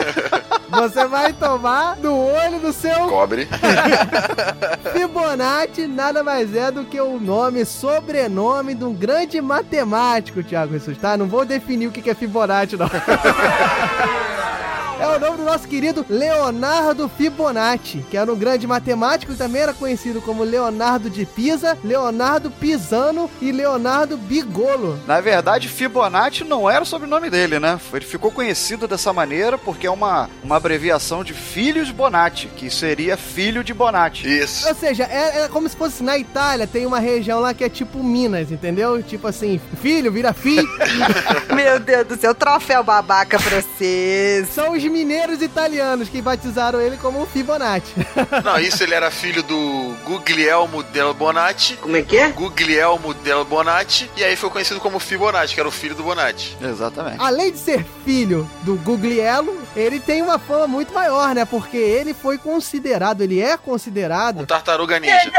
[0.71, 3.49] Você vai tomar no olho do seu Cobre.
[4.93, 10.97] Fibonacci nada mais é do que o nome, sobrenome de um grande matemático, Thiago Jesus,
[10.97, 11.15] tá?
[11.19, 12.89] Não vou definir o que é Fibonacci, não.
[15.01, 19.63] É o nome do nosso querido Leonardo Fibonacci, que era um grande matemático e também
[19.63, 25.01] era conhecido como Leonardo de Pisa, Leonardo Pisano e Leonardo Bigolo.
[25.07, 27.81] Na verdade, Fibonacci não era o sobrenome dele, né?
[27.95, 33.17] Ele ficou conhecido dessa maneira porque é uma, uma abreviação de Filhos Bonatti, que seria
[33.17, 34.29] filho de Bonatti.
[34.29, 34.69] Isso.
[34.69, 37.71] Ou seja, é, é como se fosse na Itália, tem uma região lá que é
[37.71, 39.03] tipo Minas, entendeu?
[39.03, 40.69] Tipo assim, filho vira filho.
[41.55, 44.49] Meu Deus do céu, troféu babaca pra vocês.
[44.51, 47.95] São os mineiros italianos que batizaram ele como Fibonacci.
[48.45, 51.77] Não, isso ele era filho do Guglielmo del Bonatti.
[51.77, 52.29] Como é que é?
[52.31, 54.11] Guglielmo del Bonatti.
[54.17, 56.57] E aí foi conhecido como Fibonacci, que era o filho do Bonatti.
[56.61, 57.17] Exatamente.
[57.19, 61.45] Além de ser filho do Guglielmo, ele tem uma fama muito maior, né?
[61.45, 64.41] Porque ele foi considerado, ele é considerado.
[64.41, 65.21] Um tartaruga ninja.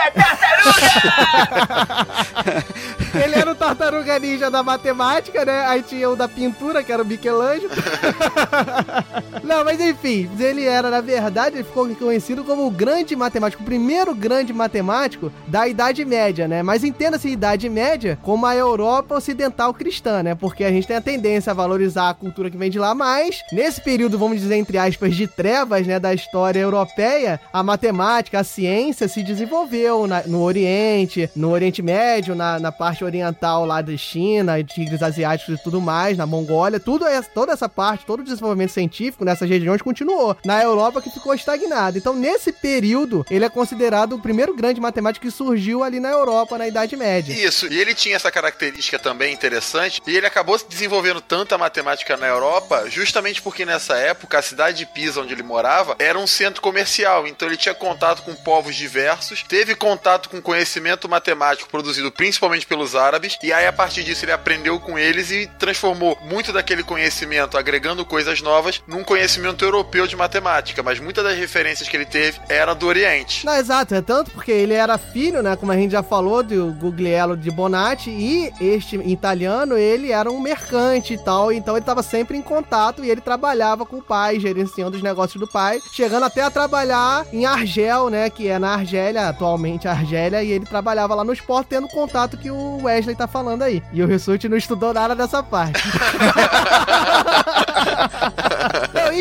[3.13, 5.65] ele era o tartaruga ninja da matemática, né?
[5.65, 7.69] Aí tinha o da pintura, que era o Michelangelo.
[9.43, 13.65] Não, mas enfim, ele era, na verdade, ele ficou conhecido como o grande matemático, o
[13.65, 16.63] primeiro grande matemático da Idade Média, né?
[16.63, 20.35] Mas entenda-se Idade Média como a Europa ocidental cristã, né?
[20.35, 23.41] Porque a gente tem a tendência a valorizar a cultura que vem de lá, mas
[23.51, 28.43] nesse período, vamos dizer, entre aspas, de trevas, né, da história europeia, a matemática, a
[28.43, 33.95] ciência se desenvolveu na- no Oriente, no Oriente Médio, na, na parte oriental lá da
[33.97, 38.23] China, tigres asiáticos e tudo mais, na Mongólia, tudo essa, toda essa parte, todo o
[38.23, 40.35] desenvolvimento científico nessas regiões continuou.
[40.45, 41.97] Na Europa que ficou estagnado.
[41.97, 46.57] Então, nesse período, ele é considerado o primeiro grande matemático que surgiu ali na Europa,
[46.57, 47.33] na Idade Média.
[47.33, 52.17] Isso, e ele tinha essa característica também interessante, e ele acabou se desenvolvendo tanta matemática
[52.17, 56.27] na Europa, justamente porque nessa época a cidade de Pisa, onde ele morava, era um
[56.27, 62.11] centro comercial, então ele tinha contato com povos diversos, teve contato com conhecimento matemático produzido
[62.11, 66.51] principalmente pelos árabes, e aí a partir disso ele aprendeu com eles e transformou muito
[66.51, 71.95] daquele conhecimento, agregando coisas novas, num conhecimento europeu de matemática, mas muitas das referências que
[71.95, 73.45] ele teve eram do Oriente.
[73.45, 76.71] Não, exato, é tanto porque ele era filho, né, como a gente já falou, do
[76.73, 82.03] Guglielmo de Bonatti, e este italiano, ele era um mercante e tal, então ele estava
[82.03, 86.25] sempre em contato e ele trabalhava com o pai, gerenciando os negócios do pai, chegando
[86.25, 91.15] até a trabalhar em Argel, né, que é na Argélia, atualmente Argélia, e ele trabalhava
[91.15, 93.81] lá no esporte, tendo contato que o Wesley tá falando aí.
[93.91, 95.81] E o Rissuti não estudou nada dessa parte.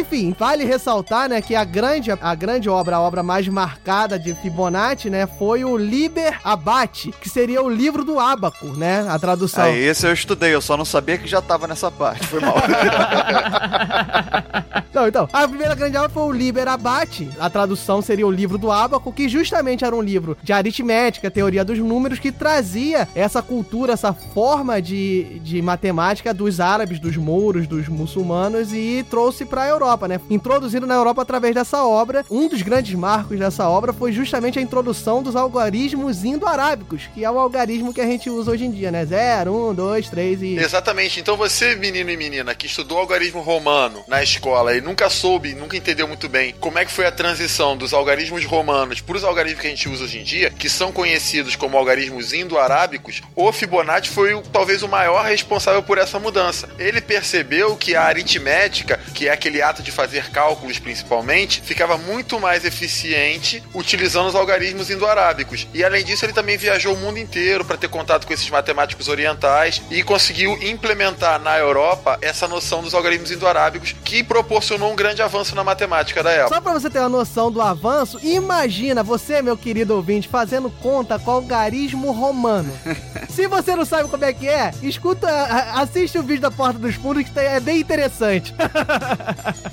[0.01, 4.35] Enfim, vale ressaltar, né, que a grande, a grande obra, a obra mais marcada de
[4.35, 9.65] Fibonacci, né, foi o Liber Abate, que seria o livro do Ábaco, né, a tradução.
[9.65, 12.27] Aí, esse eu estudei, eu só não sabia que já tava nessa parte.
[12.27, 12.55] Foi mal.
[14.93, 18.59] Não, então, a primeira grande obra foi o Liber Abate, a tradução seria o livro
[18.59, 23.41] do Ábaco, que justamente era um livro de aritmética, teoria dos números, que trazia essa
[23.41, 29.63] cultura, essa forma de, de matemática dos árabes, dos mouros, dos muçulmanos e trouxe para
[29.63, 30.21] a Europa, né?
[30.31, 32.25] Introduzido na Europa através dessa obra.
[32.31, 37.31] Um dos grandes marcos dessa obra foi justamente a introdução dos algarismos indo-arábicos, que é
[37.31, 39.05] o algarismo que a gente usa hoje em dia, né?
[39.05, 40.57] 0, 1, 2, 3 e.
[40.57, 41.21] Exatamente.
[41.21, 45.77] Então você, menino e menina, que estudou algarismo romano na escola e nunca soube, nunca
[45.77, 49.61] entendeu muito bem como é que foi a transição dos algarismos romanos para os algarismos
[49.61, 54.11] que a gente usa hoje em dia, que são conhecidos como algarismos indo-arábicos, o Fibonacci
[54.11, 56.69] foi talvez o maior responsável por essa mudança.
[56.79, 62.65] Ele percebeu que a aritmética, que é aquele de fazer cálculos principalmente, ficava muito mais
[62.65, 65.67] eficiente utilizando os algarismos indo-arábicos.
[65.73, 69.09] E além disso, ele também viajou o mundo inteiro para ter contato com esses matemáticos
[69.09, 75.23] orientais e conseguiu implementar na Europa essa noção dos algarismos indo-arábicos, que proporcionou um grande
[75.23, 76.55] avanço na matemática da época.
[76.55, 81.19] Só pra você ter uma noção do avanço, imagina você, meu querido ouvinte, fazendo conta
[81.19, 82.73] com o algarismo romano.
[83.31, 85.29] Se você não sabe como é que é, escuta,
[85.75, 88.55] assiste o vídeo da Porta dos Fundos que tá- é bem interessante.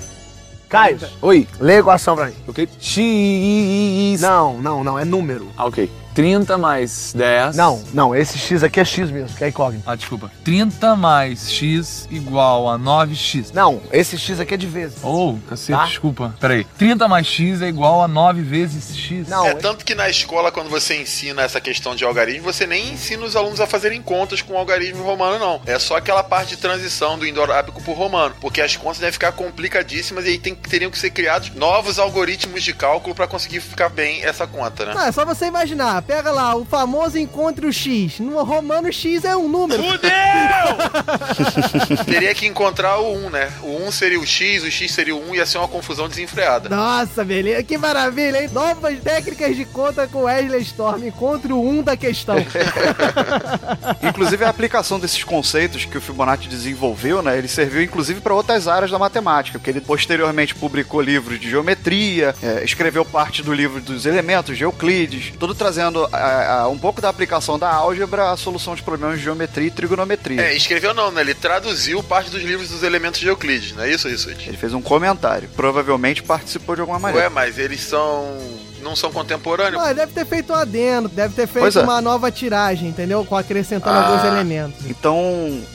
[0.68, 1.48] Caio, Oi.
[1.58, 2.34] lê a equação pra mim.
[2.46, 2.68] Ok.
[2.78, 4.20] X.
[4.20, 5.48] Não, não, não, é número.
[5.56, 5.90] Ah, ok.
[6.18, 7.54] 30 mais 10.
[7.54, 9.84] Não, não, esse X aqui é X mesmo, que é incógnito.
[9.88, 10.28] Ah, desculpa.
[10.42, 13.52] 30 mais x igual a 9x.
[13.54, 14.98] Não, esse X aqui é de vezes.
[15.04, 15.84] Oh, cacete, Tá.
[15.86, 16.34] desculpa.
[16.40, 16.64] Peraí.
[16.76, 19.28] 30 mais x é igual a 9 vezes x.
[19.28, 22.94] Não, É tanto que na escola, quando você ensina essa questão de algarismo, você nem
[22.94, 25.60] ensina os alunos a fazerem contas com o algarismo romano, não.
[25.66, 28.34] É só aquela parte de transição do indo-arábico pro romano.
[28.40, 32.64] Porque as contas devem ficar complicadíssimas e aí tem, teriam que ser criados novos algoritmos
[32.64, 34.94] de cálculo para conseguir ficar bem essa conta, né?
[34.94, 36.07] Não, é só você imaginar.
[36.08, 38.18] Pega lá o famoso encontre o X.
[38.18, 39.82] No romano, X é um número.
[42.06, 43.52] Teria que encontrar o 1, né?
[43.62, 46.70] O 1 seria o X, o X seria o 1, ia ser uma confusão desenfreada.
[46.70, 47.62] Nossa, beleza.
[47.62, 48.48] Que maravilha, hein?
[48.50, 51.06] Novas técnicas de conta com Wesley Storm.
[51.06, 52.36] Encontre o 1 da questão.
[54.02, 58.66] Inclusive a aplicação desses conceitos que o Fibonacci desenvolveu, né, ele serviu inclusive para outras
[58.66, 63.82] áreas da matemática, porque ele posteriormente publicou livros de geometria, é, escreveu parte do livro
[63.82, 68.36] dos elementos de Euclides, tudo trazendo a- a- um pouco da aplicação da álgebra à
[68.36, 70.40] solução de problemas de geometria e trigonometria.
[70.42, 71.20] É, escreveu não, né?
[71.20, 74.30] Ele traduziu parte dos livros dos elementos de Euclides, não é isso, isso?
[74.30, 77.26] Ele fez um comentário, provavelmente participou de alguma maneira.
[77.26, 78.38] Ué, mas eles são
[78.82, 79.82] não são contemporâneos.
[79.82, 81.82] Ah, deve ter feito um adendo, deve ter feito é.
[81.82, 83.24] uma nova tiragem, entendeu?
[83.24, 84.06] Com acrescentando Ah.
[84.08, 84.86] alguns elementos.
[84.86, 85.18] Então,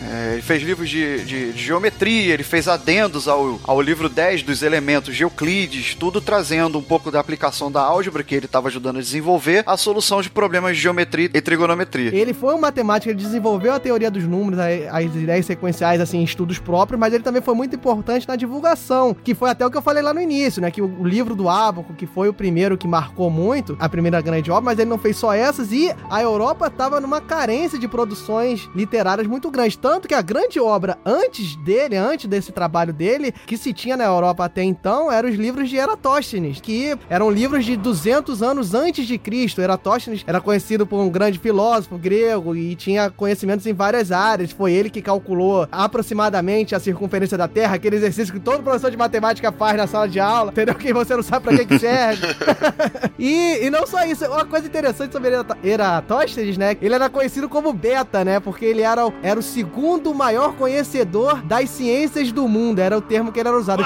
[0.02, 4.44] é, ele fez livros de, de- de geometria, ele fez adendos ao, ao livro 10
[4.44, 8.68] dos elementos de Euclides, tudo trazendo um pouco da aplicação da álgebra que ele estava
[8.68, 12.14] ajudando a desenvolver, a solução de problemas de geometria e trigonometria.
[12.16, 16.24] Ele foi um matemático, ele desenvolveu a teoria dos números, as ideias sequenciais, assim, em
[16.24, 19.78] estudos próprios, mas ele também foi muito importante na divulgação, que foi até o que
[19.78, 20.72] eu falei lá no início, né?
[20.72, 24.22] Que o, o livro do Ábaco, que foi o primeiro que marcou muito, a primeira
[24.22, 27.88] grande obra, mas ele não fez só essas, e a Europa estava numa carência de
[27.88, 29.80] produções literárias muito grande.
[29.80, 34.04] Tanto que a grande obra antes dele, antes desse trabalho dele, que se tinha na
[34.04, 39.08] Europa até então, eram os livros de Eratóstenes, que eram livros de 200 anos antes
[39.08, 39.60] de Cristo.
[39.60, 44.52] Eratóstenes era conhecido por um grande filósofo grego e tinha conhecimentos em várias áreas.
[44.52, 48.98] Foi ele que calculou aproximadamente a circunferência da Terra, aquele exercício que todo professor de
[48.98, 50.76] matemática faz na sala de aula, entendeu?
[50.76, 52.28] Que você não sabe pra que, que serve.
[53.18, 55.32] e, e não só isso, uma coisa interessante sobre
[55.64, 56.78] Eratóstenes, né?
[56.82, 58.40] Ele era conhecido como Beta, né?
[58.40, 62.80] Porque ele era, o- era o segundo maior conhecedor das ciências do mundo.
[62.80, 63.84] Era o termo que ele era usado.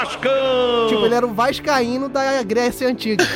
[0.89, 3.25] Tipo, ele era o vascaíno da Grécia Antiga.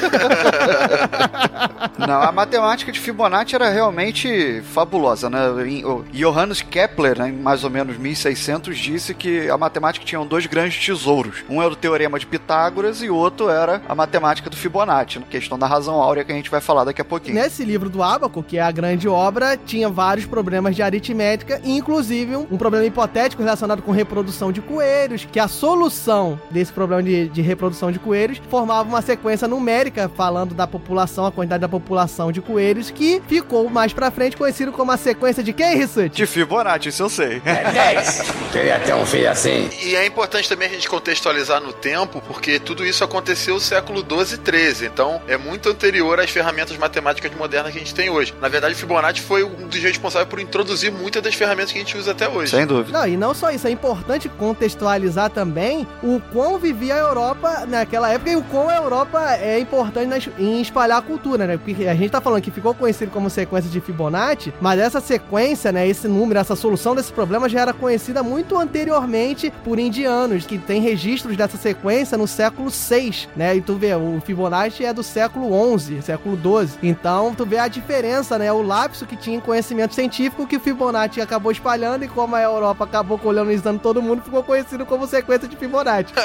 [1.97, 5.39] Não, a matemática de Fibonacci era realmente fabulosa, né?
[5.85, 10.45] O Johannes Kepler, né, em mais ou menos 1600, disse que a matemática tinha dois
[10.45, 11.43] grandes tesouros.
[11.49, 15.25] Um era o teorema de Pitágoras e o outro era a matemática do Fibonacci, né?
[15.29, 17.35] questão da razão áurea que a gente vai falar daqui a pouquinho.
[17.35, 22.35] Nesse livro do Ábaco, que é a grande obra, tinha vários problemas de aritmética, inclusive
[22.35, 27.41] um, problema hipotético relacionado com reprodução de coelhos, que a solução desse problema de, de
[27.41, 32.41] reprodução de coelhos formava uma sequência numérica falando da população, a quantidade da população de
[32.41, 36.15] coelhos, que ficou mais pra frente conhecido como a sequência de quem, Rissuti?
[36.15, 37.41] De Fibonacci, isso eu sei.
[37.45, 38.23] É 10.
[38.51, 39.69] Queria ter um filho assim.
[39.83, 44.01] E é importante também a gente contextualizar no tempo, porque tudo isso aconteceu no século
[44.03, 44.85] 12 e 13.
[44.85, 48.33] Então é muito anterior às ferramentas matemáticas modernas que a gente tem hoje.
[48.41, 51.97] Na verdade, Fibonacci foi um dos responsáveis por introduzir muitas das ferramentas que a gente
[51.97, 52.51] usa até hoje.
[52.51, 52.97] Sem dúvida.
[52.97, 58.09] Não, e não só isso, é importante contextualizar também o quão vivia a Europa naquela
[58.11, 61.57] época e o quão a Europa é importante nas- em espalhar a cultura, né?
[61.57, 65.71] Porque a gente tá falando que ficou conhecido como sequência de Fibonacci, mas essa sequência,
[65.71, 70.57] né, esse número, essa solução desse problema já era conhecida muito anteriormente por indianos, que
[70.57, 73.55] tem registros dessa sequência no século 6, né?
[73.55, 76.77] E tu vê, o Fibonacci é do século 11, século 12.
[76.83, 78.51] Então, tu vê a diferença, né?
[78.51, 82.41] O lapso que tinha em conhecimento científico que o Fibonacci acabou espalhando e como a
[82.41, 86.13] Europa acabou colonizando todo mundo, ficou conhecido como sequência de Fibonacci.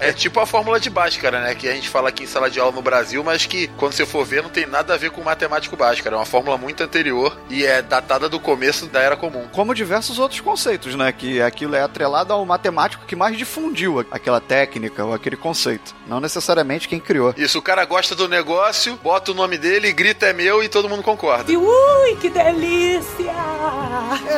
[0.00, 1.54] É tipo a fórmula de Bhaskara, né?
[1.54, 4.04] Que a gente fala aqui em sala de aula no Brasil, mas que quando você
[4.04, 6.16] for ver não tem nada a ver com o matemático Bhaskara.
[6.16, 9.46] É uma fórmula muito anterior e é datada do começo da Era Comum.
[9.52, 11.12] Como diversos outros conceitos, né?
[11.12, 15.94] Que aquilo é atrelado ao matemático que mais difundiu aquela técnica ou aquele conceito.
[16.06, 17.34] Não necessariamente quem criou.
[17.36, 20.88] Isso, o cara gosta do negócio, bota o nome dele, grita é meu e todo
[20.88, 21.52] mundo concorda.
[21.52, 23.34] Ui, que delícia!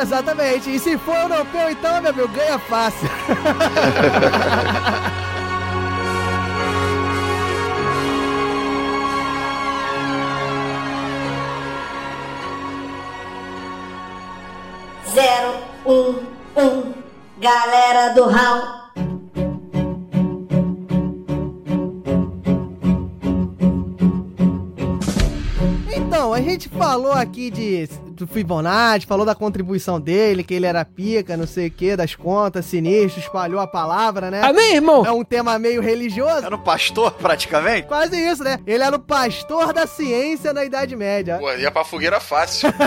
[0.01, 0.73] Exatamente.
[0.75, 3.09] E se for europeu, então, meu amigo, ganha fácil.
[15.13, 16.25] Zero, um,
[16.55, 16.93] um.
[17.37, 18.78] Galera do Raul.
[26.59, 27.87] Gente falou aqui de,
[28.19, 32.15] do Fibonacci, falou da contribuição dele, que ele era pica, não sei o que, das
[32.15, 34.41] contas, sinistro, espalhou a palavra, né?
[34.43, 35.05] Amém, irmão?
[35.05, 36.45] É um tema meio religioso.
[36.45, 37.87] Era um pastor, praticamente?
[37.87, 38.59] Quase isso, né?
[38.67, 41.37] Ele era o pastor da ciência na Idade Média.
[41.37, 42.69] Pô, ia pra fogueira fácil.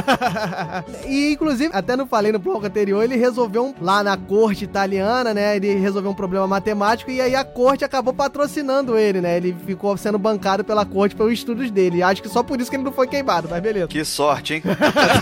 [1.06, 5.34] E, inclusive, até não falei no bloco anterior, ele resolveu um, lá na corte italiana,
[5.34, 5.56] né?
[5.56, 9.36] Ele resolveu um problema matemático e aí a corte acabou patrocinando ele, né?
[9.36, 11.98] Ele ficou sendo bancado pela corte pelos estudos dele.
[11.98, 13.88] E acho que só por isso que ele não foi queimado, mas beleza.
[13.88, 14.62] Que sorte, hein?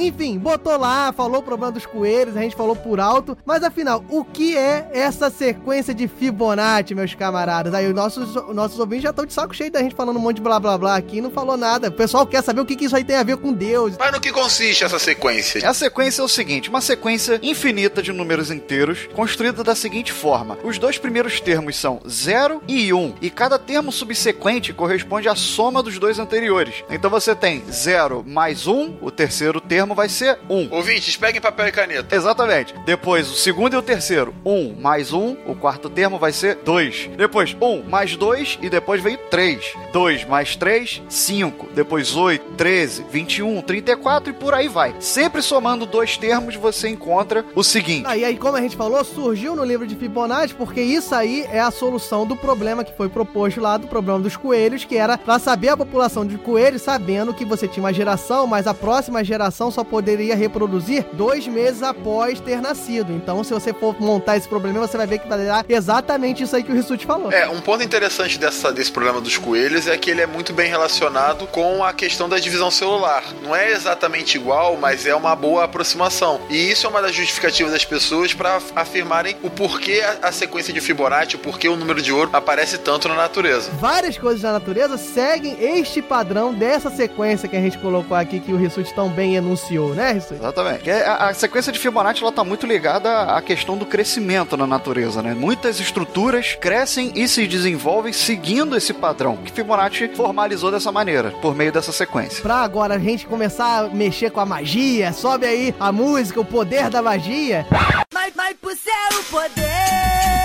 [0.00, 4.04] Enfim, botou lá, falou o problema dos coelhos, a gente falou por alto, mas afinal,
[4.08, 7.72] o que é essa sequência de Fibonacci, meus camaradas?
[7.74, 10.36] Aí os nossos, nossos ouvintes já estão de saco cheio da gente falando um monte
[10.36, 11.88] de blá blá blá aqui e não falou nada.
[11.88, 13.94] O pessoal quer saber o que, que isso aí tem a ver com Deus.
[13.98, 15.68] Mas no que consiste essa sequência?
[15.68, 20.58] A sequência é o seguinte: uma sequência infinita de números inteiros, construída da seguinte forma:
[20.64, 25.34] os dois primeiros termos são 0 e 1, um, e cada termo subsequente corresponde à
[25.34, 26.84] soma dos dois anteriores.
[26.90, 30.68] Então você tem 0 mais 1, um, o terceiro termo termo vai ser 1.
[30.70, 32.16] Ouvintes, peguem papel e caneta.
[32.16, 32.74] Exatamente.
[32.86, 35.36] Depois, o segundo e o terceiro, 1 mais 1.
[35.46, 37.10] O quarto termo vai ser 2.
[37.16, 39.74] Depois, 1 mais 2 e depois vem 3.
[39.92, 41.68] 2 mais 3, 5.
[41.74, 44.94] Depois 8, 13, 21, 34 e por aí vai.
[45.00, 48.06] Sempre somando dois termos, você encontra o seguinte.
[48.06, 51.46] Ah, e aí, como a gente falou, surgiu no livro de Fibonacci, porque isso aí
[51.50, 55.18] é a solução do problema que foi proposto lá, do problema dos coelhos, que era
[55.18, 59.22] pra saber a população de coelhos, sabendo que você tinha uma geração, mas a próxima
[59.22, 63.12] geração só poderia reproduzir dois meses após ter nascido.
[63.12, 66.54] Então, se você for montar esse problema, você vai ver que vai dar exatamente isso
[66.54, 67.32] aí que o Rissuti falou.
[67.32, 70.68] É, um ponto interessante dessa, desse problema dos coelhos é que ele é muito bem
[70.68, 73.24] relacionado com a questão da divisão celular.
[73.42, 76.40] Não é exatamente igual, mas é uma boa aproximação.
[76.48, 80.72] E isso é uma das justificativas das pessoas para afirmarem o porquê a, a sequência
[80.72, 83.70] de Fibonacci, o porquê o número de ouro aparece tanto na natureza.
[83.80, 88.52] Várias coisas na natureza seguem este padrão dessa sequência que a gente colocou aqui, que
[88.52, 90.34] o Rissuti tão bem enunciou, né, Rissuti?
[90.34, 90.90] Exatamente.
[90.90, 94.66] É, A, a sequência de Fibonacci ela tá muito ligada à questão do crescimento na
[94.66, 95.34] natureza, né?
[95.34, 101.54] Muitas estruturas crescem e se desenvolvem seguindo esse padrão que Fibonacci formalizou dessa maneira, por
[101.54, 102.42] meio dessa sequência.
[102.42, 106.44] Pra agora a gente começar a mexer com a magia, sobe aí a música, o
[106.44, 107.66] poder da magia.
[108.12, 110.43] Vai, vai pro céu o poder.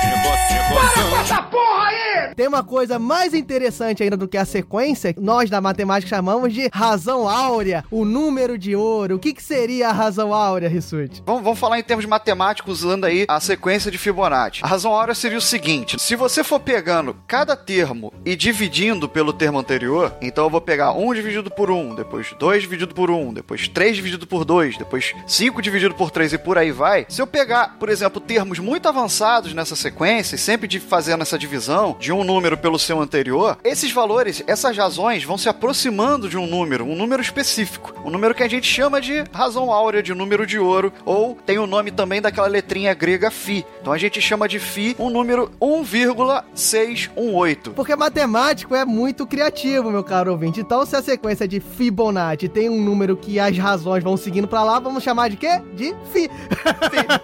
[0.70, 2.36] Para com essa porra aí!
[2.36, 6.70] Tem uma coisa mais interessante ainda do que a sequência, nós da matemática chamamos de
[6.72, 9.16] razão áurea, o número de ouro.
[9.16, 11.22] O que, que seria a razão áurea, Rissuti?
[11.26, 14.62] Vamos, vamos falar em termos matemáticos usando aí a sequência de Fibonacci.
[14.64, 19.34] A razão áurea seria o seguinte: se você for pegando cada termo e dividindo pelo
[19.34, 23.34] termo anterior, então eu vou pegar 1 dividido por 1, depois 2 dividido por 1,
[23.34, 27.05] depois 3 dividido por 2, depois 5 dividido por 3 e por aí vai.
[27.10, 31.38] Se eu pegar, por exemplo, termos muito avançados nessa sequência, e sempre de fazendo essa
[31.38, 36.38] divisão de um número pelo seu anterior, esses valores, essas razões vão se aproximando de
[36.38, 40.14] um número, um número específico, um número que a gente chama de razão áurea, de
[40.14, 43.66] número de ouro, ou tem o nome também daquela letrinha grega φ.
[43.82, 47.72] Então a gente chama de φ um número 1,618.
[47.72, 50.62] Porque matemático é muito criativo, meu caro ouvinte.
[50.62, 54.64] Então, se a sequência de Fibonacci tem um número que as razões vão seguindo pra
[54.64, 55.62] lá, vamos chamar de quê?
[55.74, 56.30] De Fi.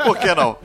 [0.04, 0.58] Por que não?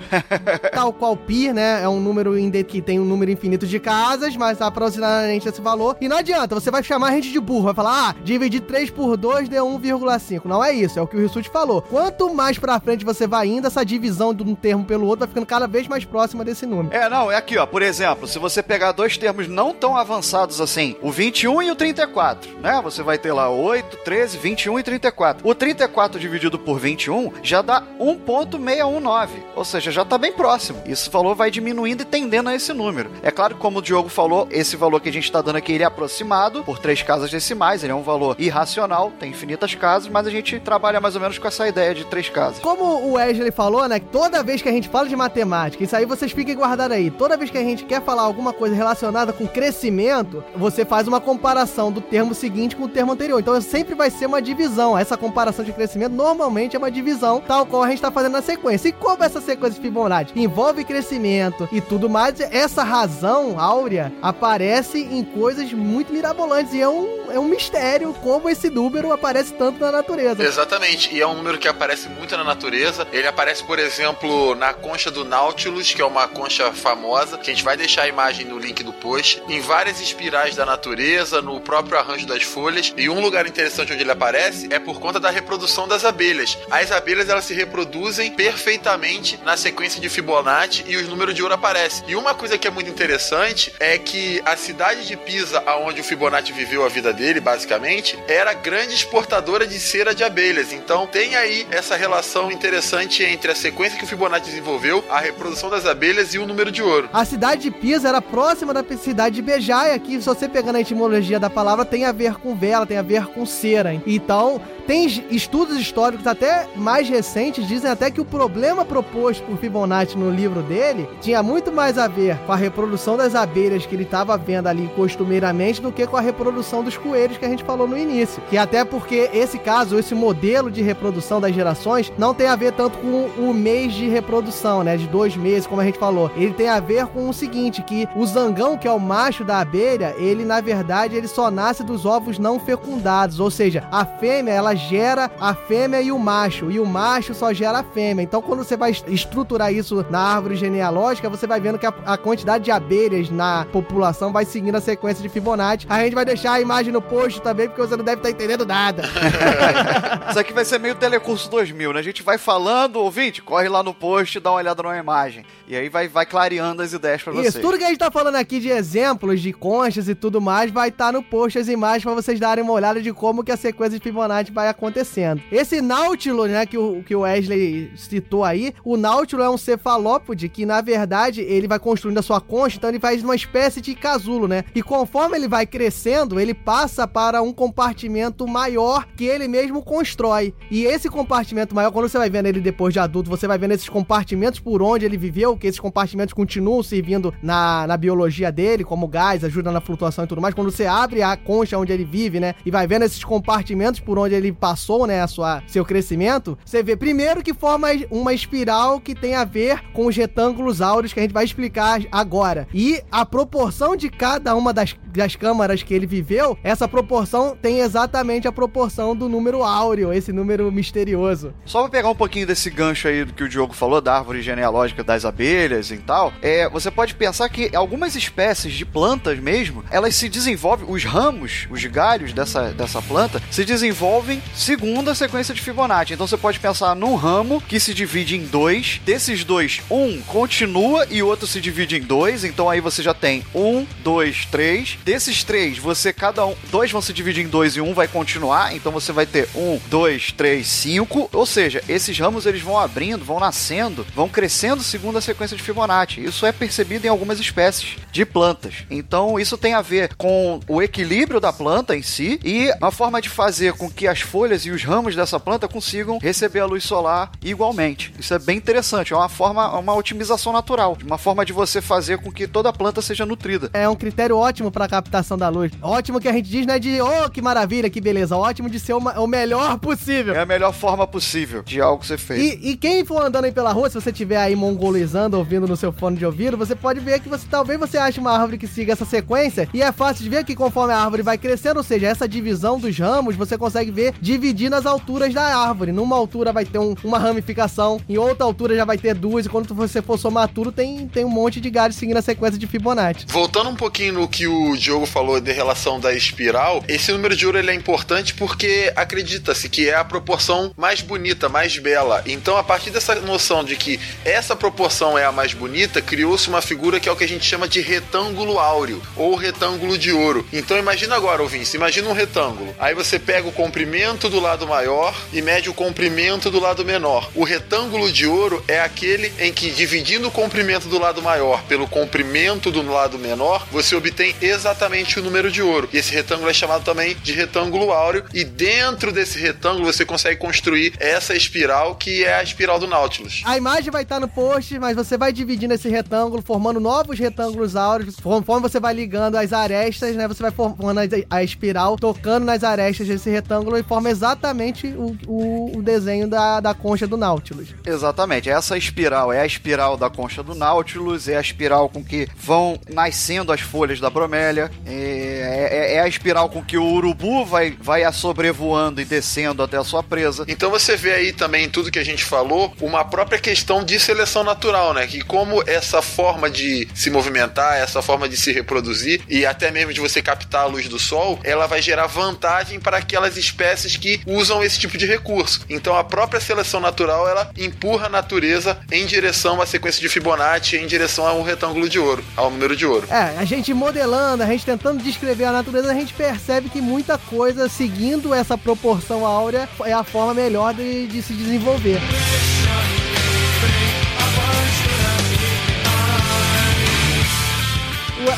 [0.72, 1.82] Tal qual pi, né?
[1.82, 2.34] É um número
[2.66, 5.96] que tem um número infinito de casas, mas aproximadamente esse valor.
[6.00, 8.90] E não adianta, você vai chamar a gente de burro, vai falar, ah, dividir 3
[8.90, 10.42] por 2 deu 1,5.
[10.44, 11.82] Não é isso, é o que o Rissuti falou.
[11.82, 15.28] Quanto mais pra frente você vai indo, essa divisão de um termo pelo outro vai
[15.28, 16.94] ficando cada vez mais próxima desse número.
[16.94, 17.66] É, não, é aqui, ó.
[17.66, 21.76] Por exemplo, se você pegar dois termos não tão avançados assim, o 21 e o
[21.76, 22.80] 34, né?
[22.82, 25.48] Você vai ter lá 8, 13, 21 e 34.
[25.48, 30.82] O 34 dividido por 21 já dá 1.619, ou seja, já tá bem próximo.
[30.86, 31.50] Esse valor vai
[31.80, 33.10] diminuindo e tendendo a esse número.
[33.22, 35.72] É claro que, como o Diogo falou, esse valor que a gente tá dando aqui,
[35.72, 40.08] ele é aproximado por três casas decimais, ele é um valor irracional, tem infinitas casas,
[40.08, 42.60] mas a gente trabalha mais ou menos com essa ideia de três casas.
[42.60, 44.00] Como o Wesley falou, né?
[44.00, 47.10] Toda vez que a gente fala de matemática, isso aí vocês fiquem guardados aí.
[47.10, 51.20] Toda vez que a gente quer falar alguma coisa relacionada com crescimento, você faz uma
[51.20, 53.40] comparação do termo seguinte com o termo anterior.
[53.40, 54.96] Então sempre vai ser uma divisão.
[54.96, 58.42] Essa comparação de crescimento normalmente é uma divisão, tal qual a gente tá fazendo na
[58.42, 58.88] sequência.
[58.88, 64.98] E como essa sequência de Fibonacci envolve crescimento e tudo mais, essa razão áurea aparece
[64.98, 66.74] em coisas muito mirabolantes.
[66.74, 70.42] E é um, é um mistério como esse número aparece tanto na natureza.
[70.42, 73.06] Exatamente, e é um número que aparece muito na natureza.
[73.12, 77.54] Ele aparece, por exemplo, na concha do Nautilus, que é uma concha famosa, que a
[77.54, 81.60] gente vai deixar a imagem no link do post, em várias espirais da natureza, no
[81.60, 82.92] próprio arranjo das folhas.
[82.96, 86.58] E um lugar interessante onde ele aparece é por conta da reprodução das abelhas.
[86.70, 91.59] As abelhas elas se reproduzem perfeitamente na sequência de Fibonacci e os números de ouro
[91.60, 92.04] aparecem.
[92.08, 96.04] E uma coisa que é muito interessante é que a cidade de Pisa, aonde o
[96.04, 100.72] Fibonacci viveu a vida dele, basicamente, era grande exportadora de cera de abelhas.
[100.72, 105.68] Então tem aí essa relação interessante entre a sequência que o Fibonacci desenvolveu, a reprodução
[105.68, 107.10] das abelhas e o número de ouro.
[107.12, 110.80] A cidade de Pisa era próxima da cidade de Bejaia, que se você pegando a
[110.80, 114.00] etimologia da palavra, tem a ver com vela, tem a ver com cera.
[114.06, 119.56] Então, tem es- estudos históricos até mais recentes, dizem até que o problema proposto por
[119.56, 123.94] Fibonacci no livro dele tinha muito mais a ver com a reprodução das abelhas que
[123.94, 127.62] ele estava vendo ali costumeiramente do que com a reprodução dos coelhos que a gente
[127.62, 128.42] falou no início.
[128.50, 132.72] Que até porque esse caso, esse modelo de reprodução das gerações, não tem a ver
[132.72, 134.96] tanto com o mês de reprodução, né?
[134.96, 136.32] De dois meses, como a gente falou.
[136.36, 139.60] Ele tem a ver com o seguinte, que o zangão, que é o macho da
[139.60, 143.38] abelha, ele, na verdade, ele só nasce dos ovos não fecundados.
[143.38, 146.70] Ou seja, a fêmea, ela gera a fêmea e o macho.
[146.70, 148.22] E o macho só gera a fêmea.
[148.22, 151.92] Então, quando você vai est- estruturar isso na árvore genealógica, você vai vendo que a,
[152.06, 155.86] a quantidade de abelhas na população vai seguindo a sequência de Fibonacci.
[155.88, 158.64] A gente vai deixar a imagem no post também, porque você não deve estar entendendo
[158.66, 159.02] nada.
[160.30, 162.00] Isso aqui vai ser meio Telecurso 2000, né?
[162.00, 165.44] A gente vai falando, ouvinte, corre lá no post e dá uma olhada numa imagem.
[165.66, 167.48] E aí vai, vai clareando as ideias pra vocês.
[167.48, 170.70] Isso, tudo que a gente tá falando aqui de exemplos, de conchas e tudo mais,
[170.70, 173.56] vai estar no post as imagens pra vocês darem uma olhada de como que a
[173.56, 175.40] sequência de Fibonacci vai acontecendo.
[175.50, 180.48] Esse Nautilus, né, que o, que o Wesley citou aí, o Nautilus é um cefalópode
[180.48, 183.94] que, na verdade, ele vai construindo a sua concha, então ele faz uma espécie de
[183.94, 184.64] casulo, né?
[184.74, 190.54] E conforme ele vai crescendo, ele passa para um compartimento maior que ele mesmo constrói.
[190.70, 193.72] E esse compartimento maior, quando você vai vendo ele depois de adulto, você vai vendo
[193.72, 198.84] esses compartimentos por onde ele viveu, que esses compartimentos continuam servindo na, na biologia dele,
[198.84, 200.54] como gás, ajuda na flutuação e tudo mais.
[200.54, 204.18] Quando você abre a concha onde ele vive, né, e vai vendo esses compartimentos por
[204.18, 209.00] onde ele passou, né, a sua, seu crescimento, você vê primeiro que forma uma espiral
[209.00, 212.66] que tem a ver com os retângulos áureos que a gente vai explicar agora.
[212.72, 217.80] E a proporção de cada uma das, das câmaras que ele viveu, essa proporção tem
[217.80, 221.52] exatamente a proporção do número áureo, esse número misterioso.
[221.64, 224.42] Só pra pegar um pouquinho desse gancho aí do que o Diogo falou, da árvore
[224.42, 229.84] genealógica das abelhas e tal, é, você pode pensar que algumas espécies de plantas mesmo,
[229.90, 235.54] elas se desenvolvem, os ramos, os galhos dessa, dessa planta, se desenvolvem segundo a sequência
[235.54, 236.14] de Fibonacci.
[236.14, 241.06] Então você pode pensar num ramo que se divide em dois, desses dois, um continua
[241.10, 244.98] e o outro se divide em dois, então aí você já tem um, dois, três.
[245.04, 248.74] Desses três, você cada um, dois vão se dividir em dois e um vai continuar,
[248.74, 251.28] então você vai ter um, dois, três, cinco.
[251.32, 255.62] Ou seja, esses ramos eles vão abrindo, vão nascendo, vão crescendo segundo a sequência de
[255.62, 256.22] Fibonacci.
[256.22, 258.74] Isso é percebido em algumas espécies de plantas.
[258.90, 263.20] Então isso tem a ver com o equilíbrio da planta em si e uma forma
[263.20, 266.84] de fazer com que as folhas e os ramos dessa planta consigam receber a luz
[266.84, 268.14] solar igualmente.
[268.16, 272.18] Isso é bem interessante, é uma forma, uma otimização natural, uma forma de você fazer
[272.18, 273.68] com que toda a planta seja nutrida.
[273.72, 275.72] É um critério ótimo para captação da luz.
[275.82, 278.36] Ótimo que a gente diz, não é de, oh, que maravilha, que beleza.
[278.36, 280.32] Ótimo de ser o, o melhor possível.
[280.34, 282.62] É a melhor forma possível de algo ser feito.
[282.64, 285.76] E, e quem for andando aí pela rua, se você estiver aí mongolizando, ouvindo no
[285.76, 288.68] seu fone de ouvido, você pode ver que você talvez você ache uma árvore que
[288.68, 291.82] siga essa sequência e é fácil de ver que conforme a árvore vai crescendo, ou
[291.82, 295.92] seja, essa divisão dos ramos, você consegue ver dividindo as alturas da árvore.
[295.92, 299.48] Numa altura vai ter um, uma ramificação, em outra altura já vai ter duas, e
[299.48, 302.66] quando você for somar tudo, tem, tem um monte de galhos seguindo a sequência de
[302.66, 303.26] Fibonacci.
[303.28, 307.46] Voltando um pouquinho no que o Diogo falou de relação da espiral, esse número de
[307.46, 312.22] ouro ele é importante porque acredita-se que é a proporção mais bonita, mais bela.
[312.26, 316.60] Então, a partir dessa noção de que essa proporção é a mais bonita, criou-se uma
[316.60, 320.46] figura que é o que a gente chama de retângulo áureo ou retângulo de ouro.
[320.52, 322.74] Então, imagina agora, ouvinte, imagina um retângulo.
[322.78, 327.30] Aí você pega o comprimento do lado maior e mede o comprimento do lado menor.
[327.34, 331.86] O retângulo de ouro é aquele em que, dividindo o comprimento do lado maior pelo
[331.86, 335.88] comprimento do lado menor, você obtém exatamente o número de ouro.
[335.92, 338.24] E esse retângulo é chamado também de retângulo áureo.
[338.34, 343.42] E dentro desse retângulo você consegue construir essa espiral que é a espiral do Nautilus.
[343.44, 347.76] A imagem vai estar no post, mas você vai dividindo esse retângulo, formando novos retângulos
[347.76, 348.16] áureos.
[348.16, 350.26] Conforme você vai ligando as arestas, né?
[350.26, 351.00] Você vai formando
[351.30, 356.60] a, espiral, tocando nas arestas desse retângulo e forma exatamente o, o, o desenho da,
[356.60, 357.68] da concha do Nautilus.
[357.84, 358.48] Exatamente.
[358.48, 362.80] Essa espiral é a espiral da concha do Nautilus, é a espiral com que vão
[362.88, 367.76] nascendo as folhas da bromélia, é, é, é a espiral com que o urubu vai,
[367.78, 370.44] vai a sobrevoando e descendo até a sua presa.
[370.48, 374.00] Então você vê aí também em tudo que a gente falou uma própria questão de
[374.00, 375.06] seleção natural, né?
[375.06, 379.92] Que como essa forma de se movimentar, essa forma de se reproduzir e até mesmo
[379.92, 384.20] de você captar a luz do sol, ela vai gerar vantagem para aquelas espécies que
[384.26, 385.60] usam esse tipo de recurso.
[385.68, 390.76] Então a própria seleção natural ela empurra a natureza em direção à sequência de Fibonacci,
[390.76, 393.06] em direção ao retângulo de ouro, ao número de ouro.
[393.10, 397.18] É, a gente modelando, a gente tentando descrever a natureza, a gente percebe que muita
[397.18, 402.00] coisa seguindo essa proporção áurea é a forma melhor de, de se desenvolver.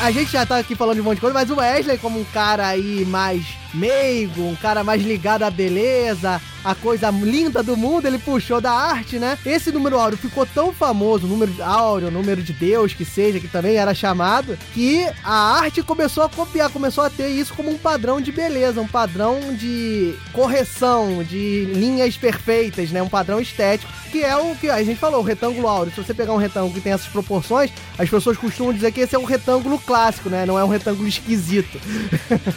[0.01, 2.19] A gente já tá aqui falando de um monte de coisa, mas o Wesley, como
[2.19, 7.75] um cara aí mais meigo, um cara mais ligado à beleza, a coisa linda do
[7.75, 9.37] mundo, ele puxou da arte, né?
[9.45, 13.75] Esse número áureo ficou tão famoso, número áureo, número de Deus que seja, que também
[13.75, 18.21] era chamado, que a arte começou a copiar, começou a ter isso como um padrão
[18.21, 23.01] de beleza, um padrão de correção, de linhas perfeitas, né?
[23.01, 25.93] Um padrão estético, que é o que a gente falou, o retângulo áureo.
[25.93, 29.15] Se você pegar um retângulo que tem essas proporções, as pessoas costumam dizer que esse
[29.15, 30.45] é um retângulo clássico, né?
[30.45, 31.79] Não é um retângulo esquisito.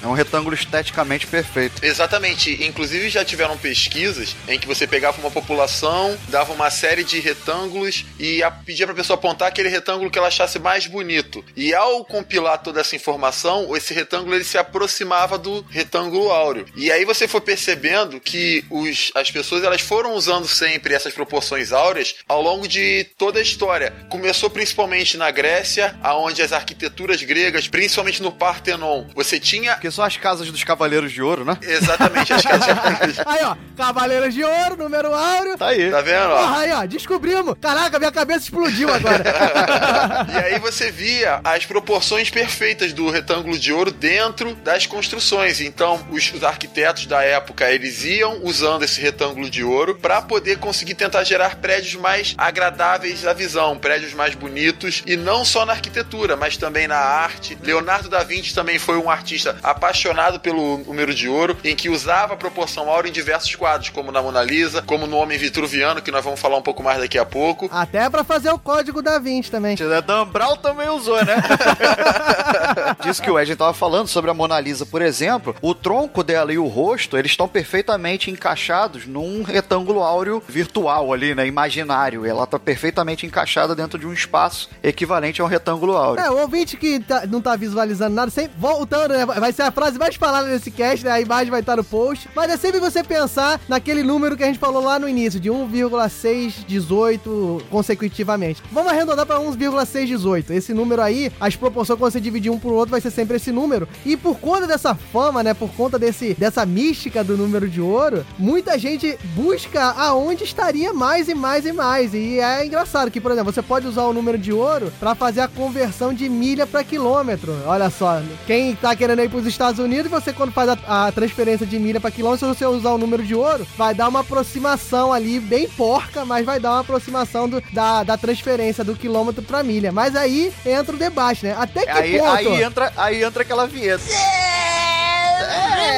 [0.03, 1.85] É um retângulo esteticamente perfeito.
[1.85, 2.65] Exatamente.
[2.65, 8.05] Inclusive já tiveram pesquisas em que você pegava uma população, dava uma série de retângulos
[8.19, 11.45] e a- pedia pra pessoa apontar aquele retângulo que ela achasse mais bonito.
[11.57, 16.67] E ao compilar toda essa informação, esse retângulo ele se aproximava do retângulo áureo.
[16.77, 21.73] E aí você foi percebendo que os, as pessoas elas foram usando sempre essas proporções
[21.73, 23.93] áureas ao longo de toda a história.
[24.09, 30.05] Começou principalmente na Grécia, aonde as arquiteturas gregas, principalmente no Partenon, você tinha Que são
[30.05, 31.57] as casas dos Cavaleiros de Ouro, né?
[31.62, 35.57] exatamente as casas Aí, ó, Cavaleiros de Ouro, número áureo.
[35.57, 35.90] Tá aí.
[35.90, 36.30] Tá vendo?
[36.30, 36.38] ó?
[36.38, 37.55] Porra, aí, ó, descobrimos.
[37.61, 39.24] Caraca, minha cabeça explodiu agora.
[40.32, 45.61] E aí você via as proporções perfeitas do retângulo de ouro dentro das construções.
[45.61, 50.59] Então, os, os arquitetos da época, eles iam usando esse retângulo de ouro para poder
[50.59, 55.72] conseguir tentar gerar prédios mais agradáveis à visão, prédios mais bonitos e não só na
[55.72, 57.57] arquitetura, mas também na arte.
[57.62, 62.34] Leonardo da Vinci também foi um artista apaixonado pelo número de ouro, em que usava
[62.34, 66.11] a proporção áurea em diversos quadros, como na Mona Lisa, como no Homem Vitruviano, que
[66.11, 67.68] nós vamos falar um pouco mais daqui a pouco.
[67.72, 69.76] Até pra fazer o código da Vinci também.
[69.76, 71.37] Dan Brown também usou, né?
[73.03, 76.53] Disso que o Ed tava falando sobre a Mona Lisa, por exemplo, o tronco dela
[76.53, 81.47] e o rosto, eles estão perfeitamente encaixados num retângulo áureo virtual ali, né?
[81.47, 82.24] Imaginário.
[82.26, 86.24] Ela tá perfeitamente encaixada dentro de um espaço equivalente a um retângulo áureo.
[86.24, 89.26] É, o ouvinte que tá- não tá visualizando nada, sempre voltando, né?
[89.26, 91.11] Vai ser a frase mais falada nesse cast, né?
[91.12, 92.29] A imagem vai estar no post.
[92.35, 95.51] Mas é sempre você pensar naquele número que a gente falou lá no início, de
[95.51, 98.62] 1,618 consecutivamente.
[98.73, 100.53] Vamos arredondar pra 1,618.
[100.53, 103.53] Esse número aí, as proporções quando você dividir um por outro vai ser sempre esse
[103.53, 103.89] número.
[104.05, 105.55] E por conta dessa fama, né?
[105.55, 111.29] Por conta desse, dessa mística do número de ouro, muita gente busca aonde estaria mais
[111.29, 112.14] e mais e mais.
[112.14, 115.41] E é engraçado que, por exemplo, você pode usar o número de ouro pra fazer
[115.41, 117.57] a conversão de milha pra quilômetro.
[117.67, 121.67] Olha só, quem tá querendo ir pros Estados Unidos, você quando faz a, a transferência
[121.67, 125.13] de milha pra quilômetro, se você usar o número de ouro, vai dar uma aproximação
[125.13, 129.63] ali, bem porca, mas vai dar uma aproximação do- da, da transferência do quilômetro pra
[129.63, 129.93] milha.
[129.93, 131.55] Mas aí entra o debate, né?
[131.59, 132.31] Até que Aí, ponto...
[132.31, 134.03] aí, entra, aí entra aquela vinheta.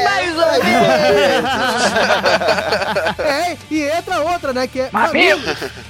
[0.05, 0.49] Mais ou
[3.25, 4.67] É, e entra outra, né?
[4.67, 4.91] Que é.
[4.93, 5.41] Mamilo!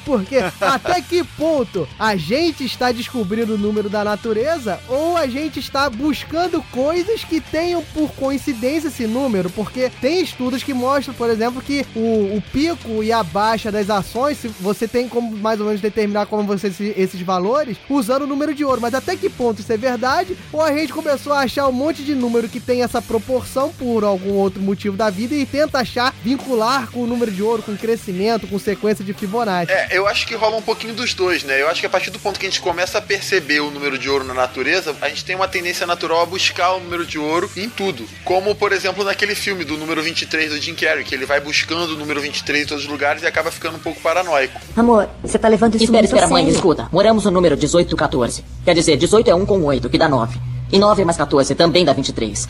[0.05, 5.59] Porque até que ponto a gente está descobrindo o número da natureza ou a gente
[5.61, 9.51] está buscando coisas que tenham por coincidência esse número?
[9.51, 13.91] Porque tem estudos que mostram, por exemplo, que o, o pico e a baixa das
[13.91, 18.23] ações, se você tem como mais ou menos determinar como você esse- esses valores usando
[18.23, 18.81] o número de ouro.
[18.81, 20.37] Mas até que ponto isso é verdade?
[20.53, 23.88] Ou a gente começou a achar um monte de número que tem essa proporção por
[24.05, 27.77] algum outro motivo da vida e tenta achar, vincular com o número de ouro, com
[27.77, 29.73] crescimento, com sequência de Fibonacci.
[29.73, 31.61] É, eu acho que rola um pouquinho dos dois, né?
[31.61, 33.99] Eu acho que a partir do ponto que a gente começa a perceber o número
[33.99, 37.19] de ouro na natureza, a gente tem uma tendência natural a buscar o número de
[37.19, 38.05] ouro em tudo.
[38.25, 41.95] Como, por exemplo, naquele filme do número 23 do Jim Carrey, que ele vai buscando
[41.95, 44.61] o número 23 em todos os lugares e acaba ficando um pouco paranoico.
[44.77, 46.89] Amor, você tá levando isso Espera, muito espera, a mãe, escuta.
[46.93, 48.45] Moramos no número 1814.
[48.65, 50.39] Quer dizer, 18 é 1 com 8, que dá 9.
[50.71, 52.49] E 9 mais 14 também dá 23.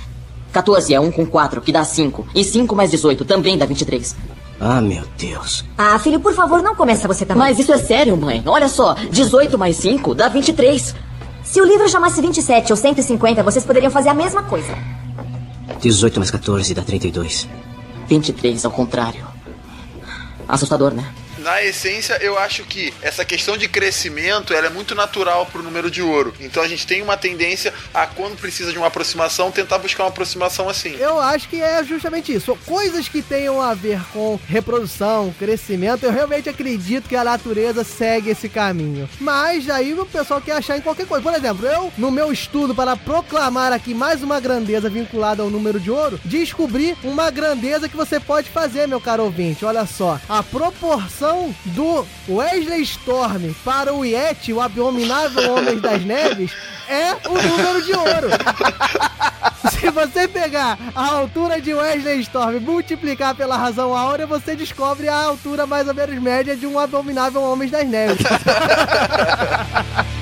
[0.59, 2.27] 14 é 1 com 4, que dá 5.
[2.35, 4.17] E 5 mais 18 também dá 23.
[4.61, 5.65] Ah, meu Deus.
[5.77, 7.45] Ah, filho, por favor, não começa você também.
[7.45, 8.43] Mas isso é sério, mãe.
[8.45, 10.97] Olha só, 18 mais 5 dá 23.
[11.45, 14.77] Se o livro chamasse 27 ou 150, vocês poderiam fazer a mesma coisa.
[15.81, 17.49] 18 mais 14 dá 32.
[18.09, 19.25] 23 ao contrário.
[20.49, 21.05] Assustador, né?
[21.39, 25.91] Na essência, eu acho que essa questão de crescimento ela é muito natural pro número
[25.91, 26.35] de ouro.
[26.41, 30.09] Então a gente tem uma tendência a, quando precisa de uma aproximação, tentar buscar uma
[30.09, 30.97] aproximação assim.
[30.99, 32.57] Eu acho que é justamente isso.
[32.67, 38.31] Coisas que tenham a ver com reprodução, crescimento, eu realmente acredito que a natureza segue
[38.31, 39.09] esse caminho.
[39.21, 41.23] Mas aí o pessoal quer achar em qualquer coisa.
[41.23, 45.79] Por exemplo, eu, no meu estudo para proclamar aqui mais uma grandeza vinculada ao número
[45.79, 49.65] de ouro, descobri uma grandeza que você pode fazer, meu caro ouvinte.
[49.65, 50.21] Olha só.
[50.29, 51.28] A proporção
[51.65, 56.53] do Wesley Storm para o Yeti, o abominável Homem das Neves,
[56.89, 58.29] é o número de ouro.
[59.71, 65.09] Se você pegar a altura de Wesley Storm e multiplicar pela razão áurea, você descobre
[65.09, 68.19] a altura mais ou menos média de um abominável Homem das Neves.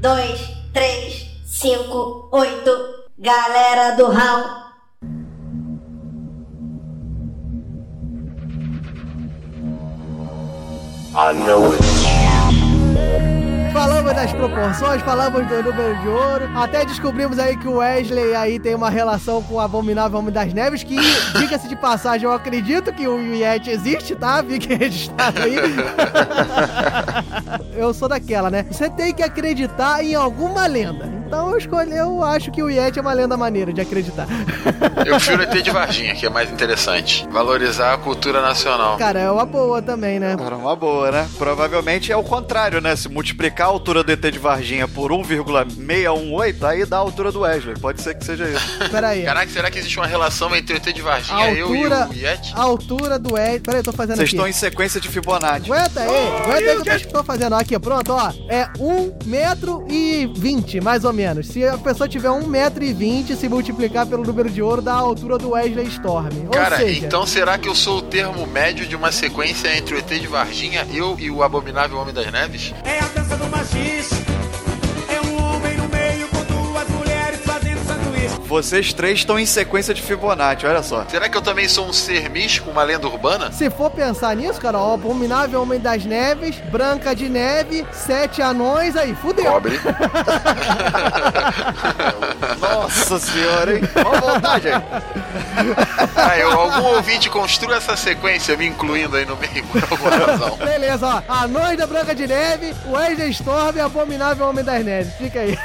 [0.00, 0.40] dois,
[0.72, 2.70] três, cinco, oito.
[3.18, 4.60] Galera do Raul.
[11.12, 12.10] I know it.
[13.72, 18.58] Falamos das proporções, falamos do número de ouro, até descobrimos aí que o Wesley aí
[18.58, 20.96] tem uma relação com o Abominável Homem das Neves, que,
[21.38, 24.42] diga-se de passagem, eu acredito que o Yeti existe, tá?
[24.42, 25.54] Fique registrado aí.
[27.80, 28.64] eu sou daquela, né?
[28.70, 31.19] Você tem que acreditar em alguma lenda.
[31.30, 34.26] Então eu escolhi, eu acho que o Yeti é uma lenda maneira de acreditar.
[35.06, 37.26] Eu prefiro ET de Varginha, que é mais interessante.
[37.30, 38.98] Valorizar a cultura nacional.
[38.98, 40.36] Cara, é uma boa também, né?
[40.38, 41.28] Era uma boa, né?
[41.38, 42.94] Provavelmente é o contrário, né?
[42.96, 47.40] Se multiplicar a altura do ET de Varginha por 1,618, aí dá a altura do
[47.40, 47.78] Wesley.
[47.78, 48.78] Pode ser que seja isso.
[48.90, 49.22] Pera aí.
[49.22, 52.14] Caraca, será que existe uma relação entre o ET de Varginha, eu e altura, o
[52.14, 52.52] Yeti?
[52.54, 53.60] a altura do Yeti.
[53.60, 54.36] Pera aí, eu tô fazendo Vocês aqui.
[54.36, 55.72] estão em sequência de Fibonacci.
[55.72, 57.54] Aguenta aí, aguenta aí que eu tô, tô fazendo.
[57.54, 58.32] Aqui, pronto, ó.
[58.48, 61.19] É 1 metro e 20, mais ou menos.
[61.42, 64.94] Se a pessoa tiver 1 metro e 20, se multiplicar pelo número de ouro, dá
[64.94, 66.44] a altura do Wesley Storm.
[66.44, 69.94] Ou Cara, seja, então será que eu sou o termo médio de uma sequência entre
[69.94, 72.72] o ET de Varginha, eu e o abominável Homem das Neves?
[72.84, 74.19] É a dança do machista.
[78.46, 81.04] Vocês três estão em sequência de Fibonacci, olha só.
[81.08, 83.50] Será que eu também sou um ser místico, uma lenda urbana?
[83.52, 88.96] se for pensar nisso, cara, ó, Abominável Homem das Neves, Branca de Neve, Sete Anões,
[88.96, 89.44] aí, fudeu.
[89.50, 89.80] Cobre.
[92.60, 93.82] Nossa senhora, hein?
[93.94, 94.84] Vamos voltar, gente.
[96.16, 100.56] Ah, eu, algum ouvinte construa essa sequência, me incluindo aí no meio por alguma razão.
[100.56, 101.22] Beleza, ó.
[101.44, 105.14] Anões da Branca de Neve, Wesley Storm e Abominável Homem das Neves.
[105.14, 105.58] Fica aí.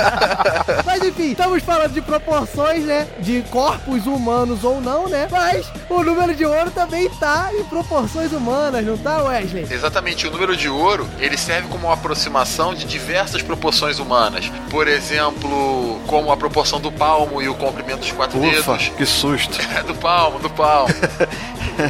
[0.84, 3.06] Mas enfim, estamos falando de proporções, né?
[3.18, 5.28] De corpos humanos ou não, né?
[5.30, 9.66] Mas o número de ouro também tá em proporções humanas, não tá, Wesley?
[9.70, 14.50] Exatamente, o número de ouro, ele serve como uma aproximação de diversas proporções humanas.
[14.70, 18.88] Por exemplo, como a proporção do palmo e o comprimento dos quatro Ufa, dedos.
[18.96, 19.58] que susto.
[19.76, 20.94] É do palmo, do palmo.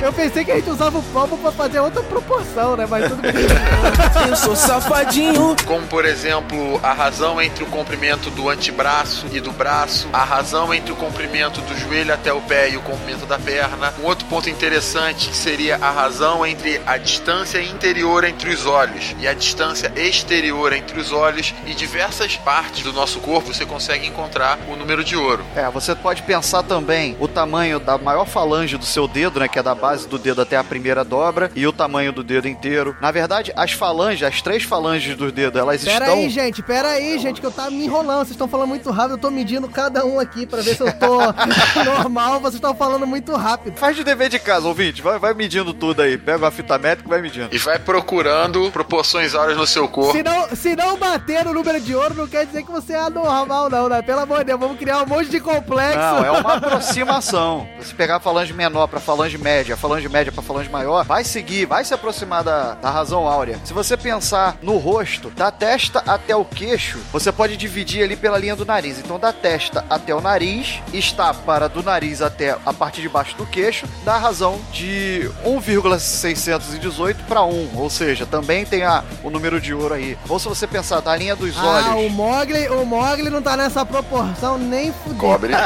[0.03, 2.87] Eu pensei que a gente usava o palmo pra fazer outra proporção, né?
[2.89, 3.33] Mas tudo bem.
[4.29, 5.55] Eu sou safadinho.
[5.67, 9.74] Como, por exemplo, a razão entre o comprimento do antebraço e do braço,
[10.13, 13.93] a razão entre o comprimento do joelho até o pé e o comprimento da perna.
[14.01, 19.15] Um outro ponto interessante que seria a razão entre a distância interior entre os olhos
[19.19, 24.07] e a distância exterior entre os olhos e diversas partes do nosso corpo você consegue
[24.07, 25.45] encontrar o número de ouro.
[25.57, 29.49] É, você pode pensar também o tamanho da maior falange do seu dedo, né?
[29.49, 32.49] Que é da base do dedo até a primeira dobra, e o tamanho do dedo
[32.49, 32.97] inteiro.
[33.01, 36.19] Na verdade, as falanges, as três falanges do dedo, elas Pera estão.
[36.19, 38.19] aí, gente, pera aí, gente, que eu tava me enrolando.
[38.19, 40.93] Vocês estão falando muito rápido, eu tô medindo cada um aqui pra ver se eu
[40.93, 41.19] tô
[41.85, 42.41] normal.
[42.41, 43.77] Vocês estão falando muito rápido.
[43.77, 45.03] Faz de dever de casa, ouvinte.
[45.03, 46.17] Vai, vai medindo tudo aí.
[46.17, 47.55] Pega uma fita métrica e vai medindo.
[47.55, 50.13] E vai procurando proporções áureas no seu corpo.
[50.13, 53.01] Se não, se não bater no número de ouro, não quer dizer que você é
[53.01, 54.03] anormal, não, né?
[54.03, 55.99] Pelo amor de Deus, vamos criar um monte de complexo.
[55.99, 57.67] Não, é uma aproximação.
[57.81, 61.25] Se pegar a falange menor pra falange média, a falange média pra falange maior, vai
[61.25, 63.59] seguir, vai se aproximar da, da razão áurea.
[63.65, 68.39] Se você pensar no rosto, da testa até o queixo, você pode dividir ali pela
[68.39, 68.99] linha do nariz.
[68.99, 69.54] Então, da testa
[69.91, 74.17] até o nariz, está para do nariz até a parte de baixo do queixo, dá
[74.17, 77.71] razão de 1,618 para 1.
[77.77, 80.17] Ou seja, também tem a, o número de ouro aí.
[80.29, 82.07] Ou se você pensar da linha dos Ah, olhos.
[82.07, 85.19] o Mogli, o Mogli não tá nessa proporção nem fudeu.
[85.19, 85.53] Cobre.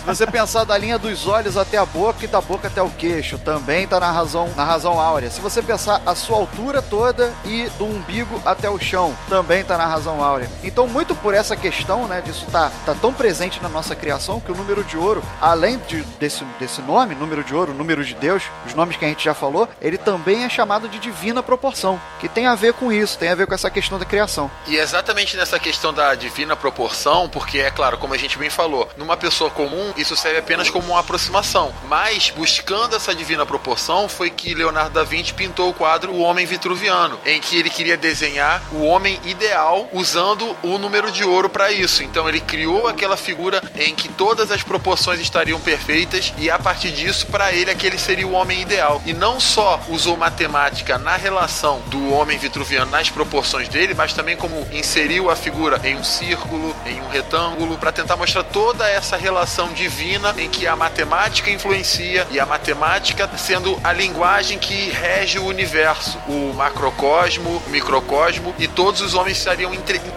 [0.00, 2.88] Se você pensar da linha dos olhos até a boca e da boca até o
[2.90, 5.30] queixo, também tá na razão, na razão áurea.
[5.30, 9.76] Se você pensar a sua altura toda e do umbigo até o chão, também tá
[9.76, 10.48] na razão áurea.
[10.64, 14.52] Então, muito por essa questão, né, disso tá, tá tão presente na nossa criação que
[14.52, 18.42] o número de ouro, além de, desse, desse nome, número de ouro, número de Deus,
[18.66, 22.28] os nomes que a gente já falou, ele também é chamado de divina proporção, que
[22.28, 24.50] tem a ver com isso, tem a ver com essa questão da criação.
[24.66, 28.50] E é exatamente nessa questão da divina proporção, porque é claro, como a gente bem
[28.50, 31.72] falou, numa pessoa comum isso serve apenas como uma aproximação.
[31.88, 36.46] Mas buscando essa divina proporção foi que Leonardo da Vinci pintou o quadro O Homem
[36.46, 41.72] Vitruviano, em que ele queria desenhar o homem ideal usando o número de ouro para
[41.72, 42.02] isso.
[42.10, 46.90] Então ele criou aquela figura em que todas as proporções estariam perfeitas e a partir
[46.90, 49.00] disso para ele aquele seria o homem ideal.
[49.06, 54.36] E não só usou matemática na relação do homem vitruviano nas proporções dele, mas também
[54.36, 59.16] como inseriu a figura em um círculo, em um retângulo, para tentar mostrar toda essa
[59.16, 65.38] relação divina em que a matemática influencia e a matemática sendo a linguagem que rege
[65.38, 69.70] o universo, o macrocosmo, o microcosmo e todos os homens estariam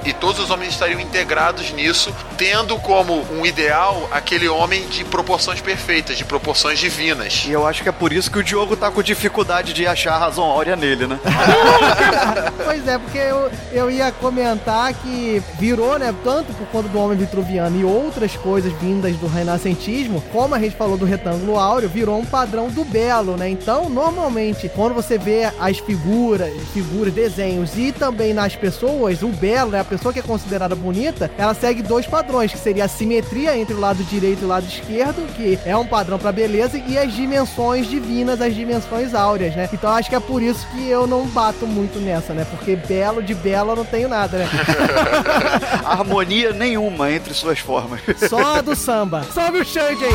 [0.05, 5.61] e todos os homens estariam integrados nisso, tendo como um ideal aquele homem de proporções
[5.61, 7.43] perfeitas, de proporções divinas.
[7.47, 10.13] E eu acho que é por isso que o Diogo tá com dificuldade de achar
[10.13, 11.19] a razão áurea nele, né?
[12.63, 17.17] Pois é, porque eu, eu ia comentar que virou, né, tanto por conta do Homem
[17.17, 22.17] Vitruviano e outras coisas vindas do renascentismo, como a gente falou do retângulo áureo, virou
[22.17, 23.49] um padrão do belo, né?
[23.49, 29.71] Então, normalmente, quando você vê as figuras, figuras, desenhos e também nas pessoas, o belo,
[29.71, 29.79] né?
[29.79, 33.73] A pessoa que é considerada bonita, ela segue dois padrões, que seria a simetria entre
[33.73, 37.13] o lado direito e o lado esquerdo, que é um padrão pra beleza, e as
[37.13, 39.69] dimensões divinas, as dimensões áureas, né?
[39.71, 42.45] Então, acho que é por isso que eu não bato muito nessa, né?
[42.49, 44.49] Porque belo de belo eu não tenho nada, né?
[45.85, 48.01] Harmonia nenhuma entre suas formas.
[48.27, 49.23] Só a do samba.
[49.31, 50.13] Salve o Xande aí!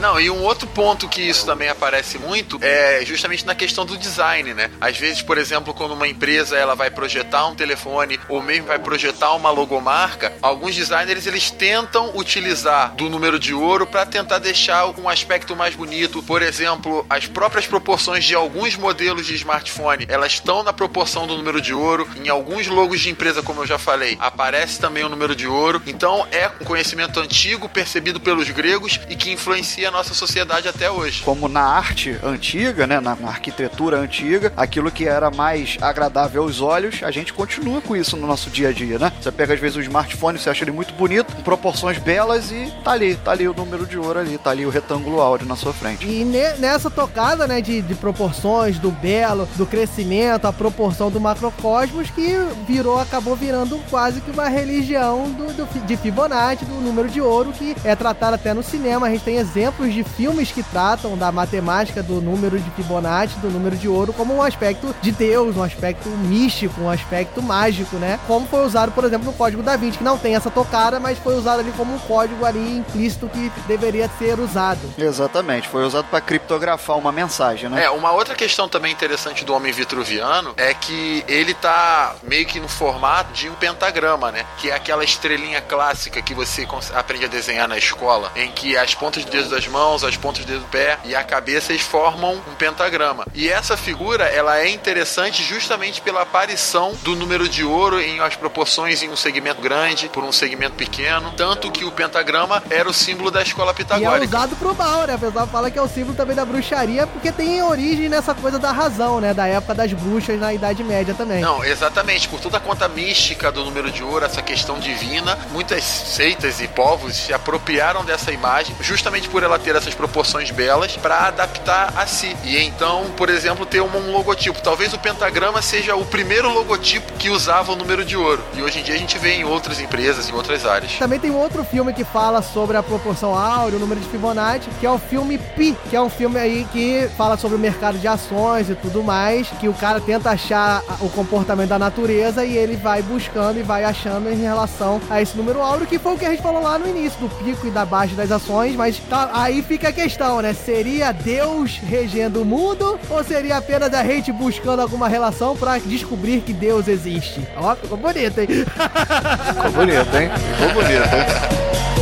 [0.00, 3.98] Não, e um outro ponto que isso também aparece muito é justamente na questão do
[3.98, 4.70] design, né?
[4.80, 8.78] Às vezes, por exemplo, quando uma empresa ela vai projetar um telefone ou mesmo vai
[8.78, 14.86] projetar uma logomarca, alguns designers eles tentam utilizar do número de ouro para tentar deixar
[15.00, 16.22] um aspecto mais bonito.
[16.22, 21.36] Por exemplo, as próprias proporções de alguns modelos de smartphone, elas estão na proporção do
[21.36, 22.08] número de ouro.
[22.24, 25.82] Em alguns logos de empresa, como eu já falei, aparece também o número de ouro.
[25.86, 30.90] Então, é um conhecimento antigo percebido pelos gregos e que influencia a nossa sociedade até
[30.90, 31.22] hoje.
[31.24, 36.60] Como na arte antiga, né, na, na arquitetura antiga, aquilo que era mais agradável aos
[36.60, 39.12] olhos, a gente continua com isso no nosso dia a dia, né?
[39.20, 42.72] Você pega às vezes o smartphone, você acha ele muito bonito, com proporções belas e
[42.84, 45.56] tá ali, tá ali o número de ouro ali, tá ali o retângulo áureo na
[45.56, 46.06] sua frente.
[46.06, 51.20] E ne- nessa tocada, né, de, de proporções, do belo, do crescimento, a proporção do
[51.20, 52.36] macrocosmos, que
[52.66, 57.52] virou, acabou virando quase que uma religião do, do de Fibonacci, do número de ouro,
[57.52, 59.06] que é tratado até no cinema.
[59.06, 63.50] A gente tem exemplos de filmes que tratam da matemática do número de Fibonacci, do
[63.50, 68.18] número de ouro, como um aspecto de Deus, um aspecto místico, um aspecto mágico, né?
[68.26, 71.18] Como foi usado, por exemplo, no Código da Vinci, que não tem essa tocada, mas
[71.18, 74.80] foi usado ali como um código ali implícito que deveria ser usado.
[74.96, 77.84] Exatamente, foi usado para criptografar uma mensagem, né?
[77.84, 82.58] É, uma outra questão também interessante do homem vitruviano é que ele tá meio que
[82.58, 84.44] no formato de um pentagrama, né?
[84.58, 88.94] Que é aquela estrelinha clássica que você aprende a desenhar na escola, em que as
[88.94, 91.82] pontas de dedos das mãos, as pontas de dedo do pé e a cabeça eles
[91.82, 93.26] formam um pentagrama.
[93.34, 98.34] E essa figura, ela é interessante justamente pela aparição do número de ouro em as
[98.36, 102.92] proporções em um segmento grande por um segmento pequeno, tanto que o pentagrama era o
[102.94, 104.24] símbolo da escola E é pitagórica.
[104.36, 105.14] usado pro mal, né?
[105.14, 108.58] O pessoal fala que é o símbolo também da bruxaria, porque tem origem nessa coisa
[108.58, 109.34] da razão, né?
[109.34, 111.40] Da época das bruxas na Idade Média também.
[111.40, 112.28] Não, exatamente.
[112.28, 116.68] Por toda a conta mística do número de ouro, essa questão divina, muitas seitas e
[116.68, 122.06] povos se apropriaram dessa imagem, justamente por ela ter essas proporções belas, para adaptar a
[122.06, 122.36] si.
[122.44, 124.60] E então, por exemplo, ter um, logotipo.
[124.62, 128.42] Talvez o pentagrama seja o primeiro logotipo que usava o número de ouro.
[128.54, 130.92] E hoje em dia a gente vê em outras empresas, em outras áreas.
[130.98, 134.68] Também tem um outro filme que fala sobre a proporção áurea, o número de Fibonacci,
[134.80, 137.98] que é o filme Pi, que é um filme aí que fala sobre o mercado
[137.98, 142.56] de ações e tudo mais, que o cara tenta achar o comportamento da natureza e
[142.56, 146.18] ele vai buscando e vai achando em relação a esse número áureo, que foi o
[146.18, 148.98] que a gente falou lá no início, do pico e da baixa das ações, mas
[149.08, 150.52] tá- aí fica a questão, né?
[150.52, 156.42] Seria Deus regendo o mundo ou seria apenas a gente buscando alguma relação pra descobrir
[156.42, 157.46] que Deus existe?
[157.56, 158.46] Ó, ficou bonito, hein?
[158.46, 160.30] Ficou bonito, hein?
[160.56, 161.88] Ficou bonito, hein?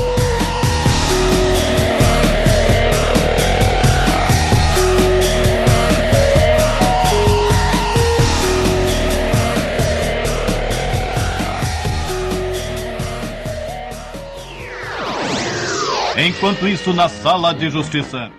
[16.19, 18.31] Enquanto isso, na sala de justiça.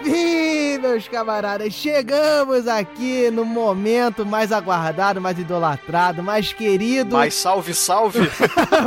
[0.00, 7.16] Enfim, meus camaradas, chegamos aqui no momento mais aguardado, mais idolatrado, mais querido.
[7.16, 8.20] Mas salve, salve!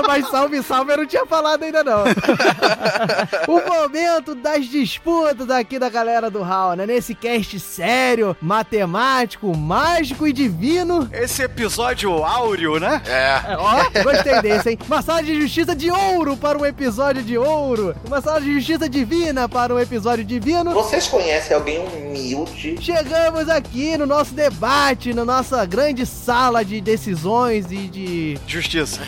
[0.08, 2.04] Mas salve, salve, eu não tinha falado ainda não.
[3.48, 6.86] o momento das disputas aqui da galera do Hall, né?
[6.86, 11.10] Nesse cast sério, matemático, mágico e divino.
[11.12, 13.02] Esse episódio áureo, né?
[13.06, 13.56] É.
[13.58, 14.80] Ó, gostei desse, hein?
[14.88, 17.96] Uma sala de justiça de ouro para um episódio de ouro.
[18.06, 20.72] Uma sala de justiça divina para um episódio divino.
[20.94, 22.76] Vocês conhecem alguém humilde?
[22.80, 28.40] Chegamos aqui no nosso debate, na nossa grande sala de decisões e de.
[28.46, 29.02] Justiça.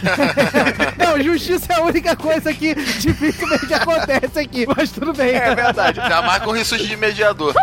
[0.98, 5.36] Não, justiça é a única coisa que dificilmente acontece aqui, mas tudo bem.
[5.36, 5.98] É verdade.
[5.98, 7.54] Já marca um de mediador.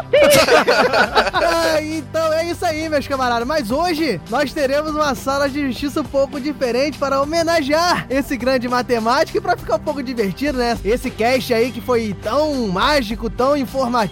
[1.34, 3.48] Ah, então é isso aí, meus camaradas.
[3.48, 8.68] Mas hoje nós teremos uma sala de justiça um pouco diferente para homenagear esse grande
[8.68, 10.78] matemático e para ficar um pouco divertido, né?
[10.84, 14.11] Esse cast aí que foi tão mágico, tão informativo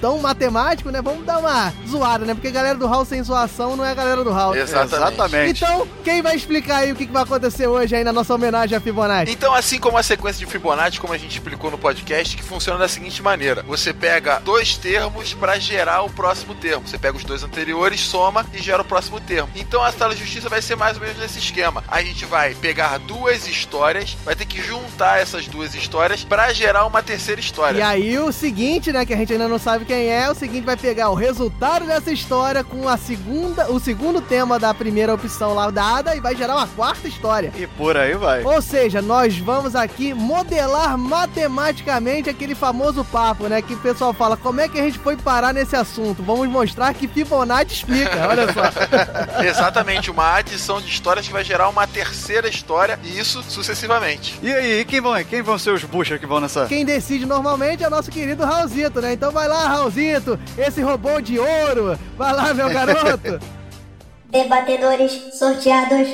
[0.00, 1.00] tão matemático, né?
[1.00, 2.34] Vamos dar uma zoada, né?
[2.34, 4.54] Porque a galera do Hall sem zoação não é a galera do Hall.
[4.54, 5.62] Exatamente.
[5.62, 8.76] Então, quem vai explicar aí o que que vai acontecer hoje aí na nossa homenagem
[8.76, 9.32] a Fibonacci?
[9.32, 12.78] Então, assim como a sequência de Fibonacci, como a gente explicou no podcast, que funciona
[12.78, 16.86] da seguinte maneira: você pega dois termos para gerar o próximo termo.
[16.86, 19.48] Você pega os dois anteriores, soma e gera o próximo termo.
[19.54, 21.84] Então, a sala de justiça vai ser mais ou menos nesse esquema.
[21.88, 26.86] A gente vai pegar duas histórias, vai ter que juntar essas duas histórias para gerar
[26.86, 27.78] uma terceira história.
[27.78, 30.64] E aí o seguinte, né, que a gente ainda não sabe quem é, o seguinte
[30.64, 35.54] vai pegar o resultado dessa história com a segunda, o segundo tema da primeira opção
[35.54, 37.52] lá dada e vai gerar uma quarta história.
[37.56, 38.42] E por aí vai.
[38.42, 43.60] Ou seja, nós vamos aqui modelar matematicamente aquele famoso papo, né?
[43.60, 46.22] Que o pessoal fala, como é que a gente foi parar nesse assunto?
[46.22, 48.62] Vamos mostrar que Fibonacci explica, olha só.
[49.44, 54.38] Exatamente, uma adição de histórias que vai gerar uma terceira história e isso sucessivamente.
[54.42, 56.66] E aí, quem vão, quem vão ser os buchas que vão nessa?
[56.66, 59.12] Quem decide normalmente é o nosso querido Raulzito, né?
[59.12, 61.98] Então vai lá, Raulzito, esse robô de ouro.
[62.16, 63.40] Vai lá, meu garoto.
[64.30, 66.08] Debatedores sorteados.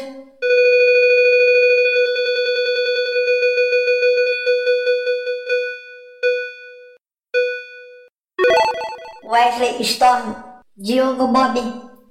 [9.25, 10.35] Wesley Storm,
[10.77, 11.61] Diogo Bob,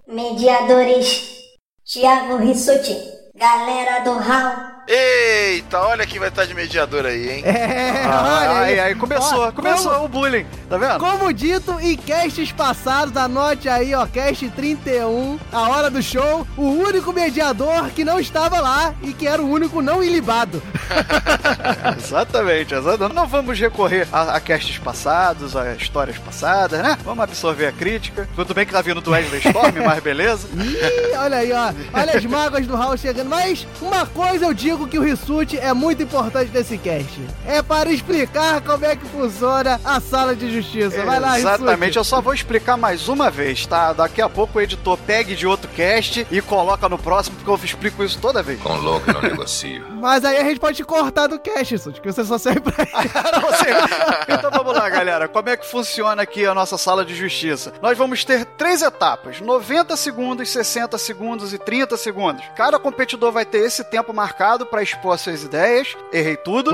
[0.07, 1.39] mediadores
[1.83, 2.95] Thiago Rissuti,
[3.35, 4.78] galera do Hall.
[4.91, 7.43] Eita, olha quem vai estar de mediador aí, hein?
[7.45, 10.97] É, Ah, olha aí, aí começou, Ó, começou como- o bullying, tá vendo?
[10.97, 16.63] Como dito em casts passados, anote aí, ó, cast 31, a hora do show, o
[16.71, 20.59] único mediador que não estava lá e que era o único não ilibado.
[21.99, 23.13] Exatamente, exatamente.
[23.15, 26.97] Não vamos recorrer a, a castes passados, a histórias passadas, né?
[27.03, 28.27] Vamos absorver a crítica.
[28.35, 30.47] Tudo bem que tá vindo do Wesley Storm, mas beleza.
[30.55, 31.71] Ih, olha aí, ó.
[31.93, 33.29] Olha as mágoas do Raul chegando.
[33.29, 37.09] Mas uma coisa eu digo que o Rissuti é muito importante nesse cast.
[37.45, 41.03] É para explicar como é que funciona a sala de justiça.
[41.05, 41.97] Vai lá, Exatamente, Rissuti.
[41.97, 43.93] eu só vou explicar mais uma vez, tá?
[43.93, 47.55] Daqui a pouco o editor pegue de outro cast e coloca no próximo, porque eu
[47.65, 48.59] explico isso toda vez.
[48.61, 49.85] Com louco não negocio.
[49.99, 52.73] Mas aí a gente pode cortar do cast, Rissuti, que você só serve pra
[53.31, 55.27] Não, você- Então vamos lá, galera.
[55.27, 57.73] Como é que funciona aqui a nossa sala de justiça?
[57.81, 62.43] Nós vamos ter três etapas: 90 segundos, 60 segundos e 30 segundos.
[62.55, 65.95] Cada competidor vai ter esse tempo marcado para expor as suas ideias.
[66.11, 66.71] Errei tudo.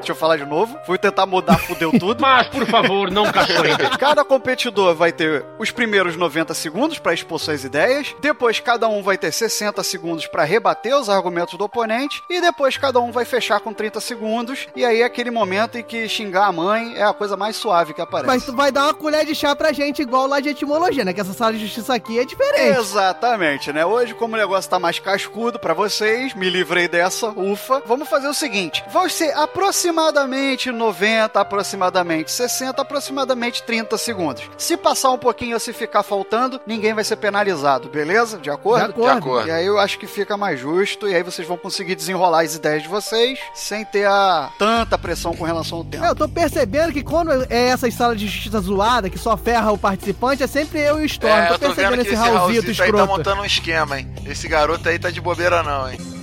[0.00, 0.78] Deixa eu falar de novo.
[0.86, 2.20] Fui tentar mudar, fudeu tudo.
[2.22, 3.76] Mas, por favor, não caçoe.
[3.98, 8.14] Cada competidor vai ter os primeiros 90 segundos para expor suas ideias.
[8.20, 12.22] Depois, cada um vai ter 60 segundos para rebater os argumentos do oponente.
[12.30, 14.68] E depois, cada um vai fechar com 30 segundos.
[14.74, 17.92] E aí é aquele momento em que xingar a mãe é a coisa mais suave
[17.92, 18.26] que aparece.
[18.26, 21.12] Mas tu vai dar uma colher de chá pra gente, igual lá de etimologia, né?
[21.12, 22.78] Que essa sala de justiça aqui é diferente.
[22.78, 23.84] Exatamente, né?
[23.84, 27.82] Hoje, como o negócio tá mais cascudo pra vocês, me livrei dessa, ufa.
[27.86, 34.42] Vamos fazer o seguinte: vai ser aproximadamente 90, aproximadamente 60, aproximadamente 30 segundos.
[34.56, 38.38] Se passar um pouquinho ou se ficar faltando, ninguém vai ser penalizado, beleza?
[38.38, 38.84] De acordo?
[38.84, 39.12] De acordo.
[39.12, 39.48] De acordo.
[39.48, 42.54] E aí eu acho que fica mais justo e aí vocês vão conseguir desenrolar as
[42.54, 46.04] ideias de vocês sem ter a tanta pressão com relação ao tempo.
[46.04, 49.72] É, Eu tô percebendo que quando é essas salas de justiça zoada, que só ferra
[49.72, 51.32] o participante, é sempre eu e o Storm.
[51.32, 53.06] É, tô eu tô percebendo vendo que esse esse Raulzito tá escroto.
[53.06, 54.08] montando um esquema, hein?
[54.26, 56.19] Esse garoto aí tá de bobeira não, hein?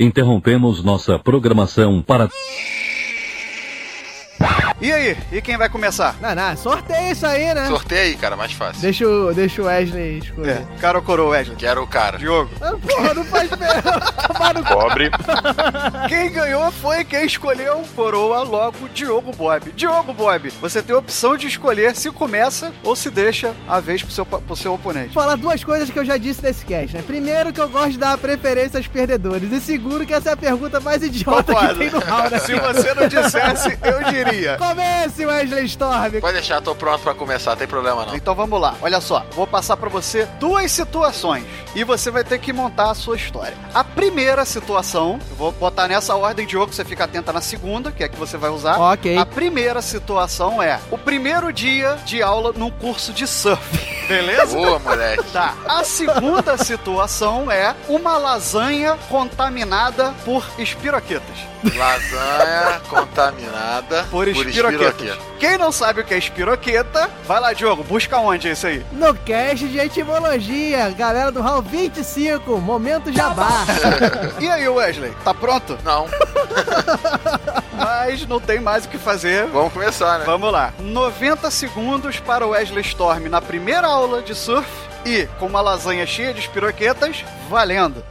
[0.00, 2.28] Interrompemos nossa programação para.
[4.80, 5.16] E aí?
[5.32, 6.14] E quem vai começar?
[6.20, 7.66] Não, não, sorteia isso aí, né?
[7.66, 8.80] Sorteia aí, cara, mais fácil.
[8.80, 10.50] Deixa o, deixa o Wesley escolher.
[10.50, 11.56] É, cara ou coroa, Wesley?
[11.56, 12.16] Quero o cara.
[12.16, 12.48] Diogo.
[12.60, 14.00] Ah, porra, não faz merda.
[14.68, 15.10] Pobre.
[16.08, 19.72] Quem ganhou foi quem escolheu coroa logo Diogo Bob.
[19.72, 24.02] Diogo Bob, você tem a opção de escolher se começa ou se deixa a vez
[24.02, 25.12] pro seu, pro seu oponente.
[25.14, 27.02] Vou falar duas coisas que eu já disse nesse cast, né?
[27.06, 29.50] Primeiro, que eu gosto de dar preferência aos perdedores.
[29.50, 31.74] E segundo, que essa é a pergunta mais idiota Concordo.
[31.74, 32.30] que tem no round.
[32.30, 32.38] né?
[32.38, 34.56] Se você não dissesse, eu diria.
[34.68, 36.20] Comece, Wesley Storm.
[36.20, 38.14] Pode deixar, tô pronto pra começar, tem problema não.
[38.14, 42.38] Então vamos lá, olha só, vou passar pra você duas situações e você vai ter
[42.38, 43.56] que montar a sua história.
[43.72, 48.04] A primeira situação, eu vou botar nessa ordem, Diogo, você fica atenta na segunda, que
[48.04, 48.78] é que você vai usar.
[48.78, 49.16] Ok.
[49.16, 53.97] A primeira situação é o primeiro dia de aula num curso de surf.
[54.08, 54.56] Beleza?
[54.56, 55.24] Boa, moleque.
[55.32, 55.54] Tá.
[55.68, 61.48] A segunda situação é uma lasanha contaminada por espiroquetas.
[61.76, 65.18] Lasanha contaminada Por espiroquetas.
[65.38, 68.84] Quem não sabe o que é espiroqueta, vai lá, Diogo, busca onde é isso aí?
[68.92, 73.64] No cast de etimologia, galera do Hall 25, momento jabá.
[74.40, 75.76] E aí, Wesley, tá pronto?
[75.84, 76.06] Não.
[77.78, 79.46] Mas não tem mais o que fazer.
[79.46, 80.24] Vamos começar, né?
[80.24, 80.74] Vamos lá.
[80.80, 84.68] 90 segundos para o Wesley Storm na primeira aula de surf
[85.04, 88.04] e com uma lasanha cheia de espiroquetas, valendo.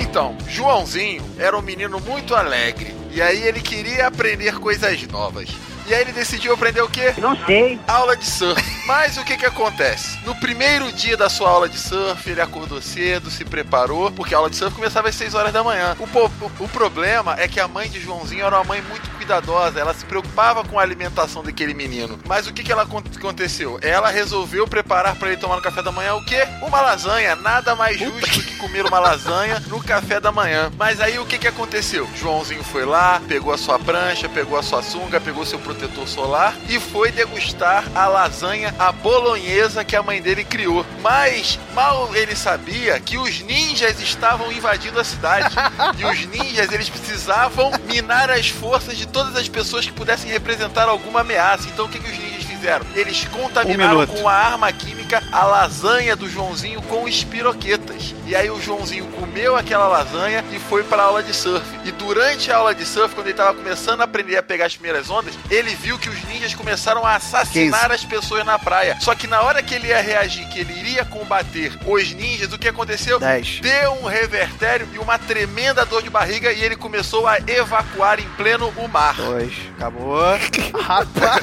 [0.00, 2.94] Então, Joãozinho era um menino muito alegre.
[3.12, 5.48] E aí ele queria aprender coisas novas.
[5.88, 7.14] E aí ele decidiu aprender o quê?
[7.16, 7.80] Não sei.
[7.88, 8.62] Aula de surf.
[8.86, 10.18] Mas o que que acontece?
[10.22, 14.38] No primeiro dia da sua aula de surf, ele acordou cedo, se preparou, porque a
[14.38, 15.96] aula de surf começava às 6 horas da manhã.
[15.98, 19.92] O, o problema é que a mãe de Joãozinho era uma mãe muito cuidadosa, ela
[19.92, 22.18] se preocupava com a alimentação daquele menino.
[22.26, 23.78] Mas o que que ela acon- aconteceu?
[23.82, 26.46] Ela resolveu preparar para ele tomar no café da manhã o quê?
[26.62, 27.36] Uma lasanha.
[27.36, 30.72] Nada mais justo do que comer uma lasanha no café da manhã.
[30.78, 32.08] Mas aí o que que aconteceu?
[32.16, 36.56] Joãozinho foi lá, pegou a sua prancha, pegou a sua sunga, pegou seu protetor solar
[36.68, 40.86] e foi degustar a lasanha, a bolonhesa que a mãe dele criou.
[41.02, 45.54] Mas mal ele sabia que os ninjas estavam invadindo a cidade.
[45.98, 50.88] e os ninjas, eles precisavam minar as forças de todas as pessoas que pudessem representar
[50.88, 51.68] alguma ameaça.
[51.68, 52.84] Então o que, que os ninjas fizeram?
[52.94, 54.12] Eles contaminaram minuto.
[54.12, 58.14] com uma arma química a lasanha do Joãozinho com espiroquetas.
[58.26, 61.64] E aí o Joãozinho comeu aquela lasanha e foi para aula de surf.
[61.84, 64.76] E durante a aula de surf, quando ele estava começando a aprender a pegar as
[64.76, 68.98] primeiras ondas, ele viu que os ninjas começaram a assassinar as pessoas na praia.
[69.00, 72.58] Só que na hora que ele ia reagir, que ele iria combater os ninjas, o
[72.58, 73.18] que aconteceu?
[73.18, 73.60] Dez.
[73.60, 78.28] Deu um revertério e uma tremenda dor de barriga e ele começou a evacuar em
[78.30, 79.14] pleno o mar.
[79.14, 79.52] Dois.
[79.76, 80.18] Acabou.
[80.80, 81.42] Rapaz.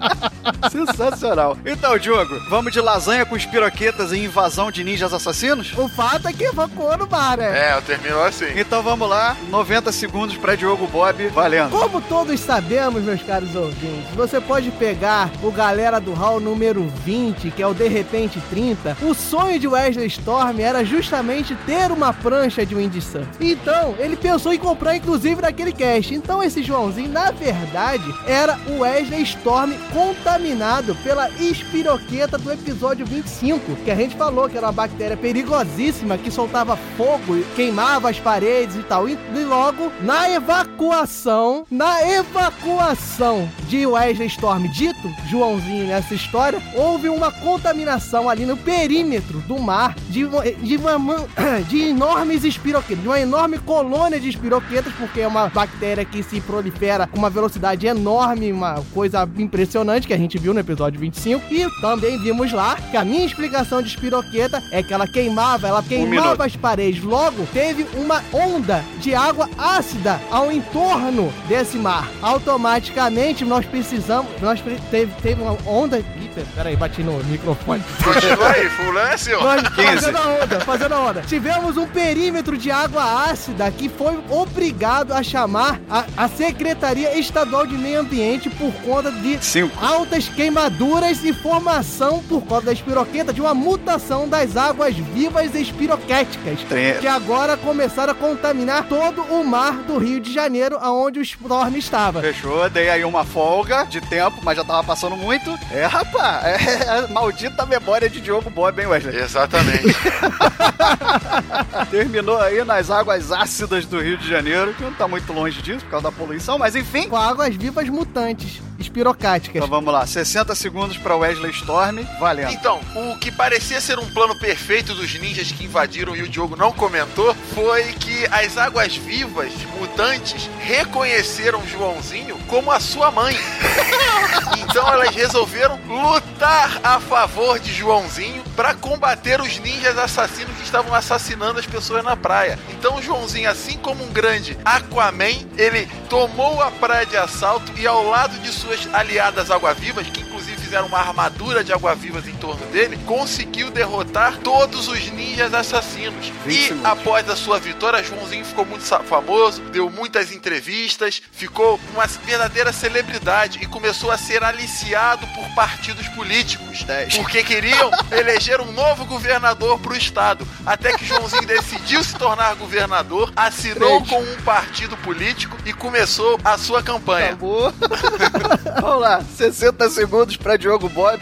[0.70, 1.56] Sensacional.
[1.64, 5.72] Então, Diogo, vamos de lasanha com espiroquetas e invasão de ninjas assassinos?
[5.76, 7.70] O fato é que evacuou no bar, né?
[7.70, 8.46] É, terminou assim.
[8.56, 11.70] Então vamos lá, 90 segundos pra Diogo Bob, valendo.
[11.70, 17.50] Como todos sabemos, meus caros ouvintes, você pode pegar o Galera do Hall número 20,
[17.50, 18.98] que é o De Repente 30.
[19.02, 23.28] O sonho de Wesley Storm era justamente ter uma prancha de windsurf.
[23.40, 26.14] Então, ele pensou em comprar, inclusive, naquele cast.
[26.14, 33.76] Então, esse Joãozinho, na verdade, era o Wesley Storm contaminado pela espiroqueta do episódio 25,
[33.84, 38.18] que a gente falou que era uma bactéria perigosíssima que soltava fogo, e queimava as
[38.18, 39.08] paredes e tal.
[39.08, 47.30] E logo, na evacuação, na evacuação de Wesley Storm, dito Joãozinho nessa história, houve uma
[47.30, 50.24] contaminação ali no perímetro do mar de,
[50.62, 51.26] de, uma
[51.68, 56.40] de enormes espiroquetas, de uma enorme colônia de espiroquetas, porque é uma bactéria que se
[56.40, 61.42] prolifera com uma velocidade enorme, uma coisa impressionante que a gente viu no episódio 25.
[61.52, 65.82] E também vimos lá que a minha explicação de espiroqueta é que ela queimava, ela
[65.82, 66.42] queimava minuto.
[66.42, 67.02] as paredes.
[67.02, 72.08] Logo, teve uma onda de água ácida ao entorno desse mar.
[72.22, 74.30] Automaticamente, nós precisamos.
[74.40, 75.98] Nós pre- teve, teve uma onda.
[75.98, 77.82] Ih, peraí, bati no microfone.
[78.04, 79.40] Continua aí, fulano é seu.
[79.42, 81.22] Nós, fazendo a onda, fazendo a onda.
[81.22, 87.66] Tivemos um perímetro de água ácida que foi obrigado a chamar a, a Secretaria Estadual
[87.66, 89.38] de Meio Ambiente por conta de
[89.80, 96.60] Altas queimaduras e formação por conta da espiroqueta de uma mutação das águas vivas espiroquéticas
[96.68, 101.22] Tre- que agora começaram a contaminar todo o mar do Rio de Janeiro, aonde o
[101.22, 102.20] Storm estava.
[102.20, 105.50] Fechou, dei aí uma folga de tempo, mas já tava passando muito.
[105.72, 109.16] É, rapaz, é a maldita memória de Diogo Bob, hein, Wesley?
[109.16, 109.94] Exatamente.
[111.90, 115.84] Terminou aí nas águas ácidas do Rio de Janeiro, que não tá muito longe disso
[115.84, 117.08] por causa da poluição, mas enfim.
[117.08, 119.59] Com águas vivas mutantes, espirocáticas.
[119.60, 122.50] Então vamos lá, 60 segundos pra Wesley Storm, valendo.
[122.50, 126.56] Então, o que parecia ser um plano perfeito dos ninjas que invadiram e o Diogo
[126.56, 133.36] não comentou foi que as águas vivas mutantes reconheceram Joãozinho como a sua mãe.
[134.70, 140.94] Então elas resolveram lutar a favor de Joãozinho para combater os ninjas assassinos que estavam
[140.94, 142.56] assassinando as pessoas na praia.
[142.68, 147.86] Então o Joãozinho, assim como um grande Aquaman, ele tomou a praia de assalto e
[147.86, 152.64] ao lado de suas aliadas água-vivas, que inclusive fizeram uma armadura de água-vivas em torno
[152.66, 156.32] dele, conseguiu derrotar todos os ninjas assassinos.
[156.46, 162.06] 20 E após a sua vitória, Joãozinho ficou muito famoso, deu muitas entrevistas, ficou uma
[162.06, 166.86] verdadeira celebridade e começou a ser aliciado por partidos políticos.
[167.16, 170.46] Porque queriam eleger um novo governador para o estado.
[170.64, 174.08] Até que Joãozinho decidiu se tornar governador, assinou Três.
[174.08, 177.26] com um partido político e começou a sua campanha.
[177.26, 177.74] Acabou.
[178.80, 181.18] Vamos lá, 60 segundos pra Diogo Bob,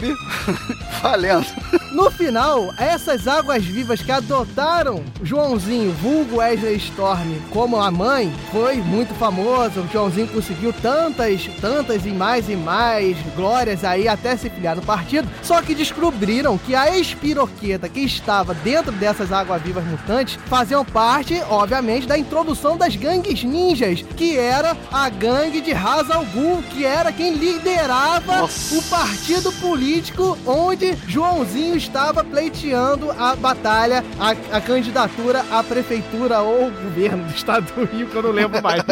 [1.01, 1.47] valendo.
[1.93, 8.75] No final, essas águas vivas que adotaram Joãozinho, vulgo Wesley Storm, como a mãe, foi
[8.77, 9.79] muito famoso.
[9.79, 14.81] O Joãozinho conseguiu tantas, tantas e mais e mais glórias aí até se filiar no
[14.81, 15.27] partido.
[15.41, 21.41] Só que descobriram que a espiroqueta que estava dentro dessas águas vivas mutantes faziam parte,
[21.49, 26.85] obviamente, da introdução das gangues ninjas, que era a gangue de Ra's al Ghul, que
[26.85, 29.28] era quem liderava o partido
[29.61, 37.33] político onde Joãozinho estava pleiteando a batalha, a, a candidatura à prefeitura ou governo do
[37.35, 38.81] estado do Rio, que eu não lembro mais.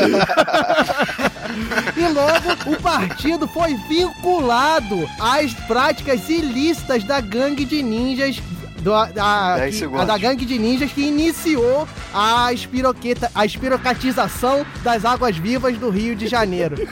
[1.98, 8.40] e logo o partido foi vinculado às práticas ilícitas da gangue de ninjas
[8.82, 14.66] do, da, Dez que- a da gangue de ninjas que iniciou a espiroqueta, a espirocatização
[14.84, 16.76] das águas vivas do Rio de Janeiro.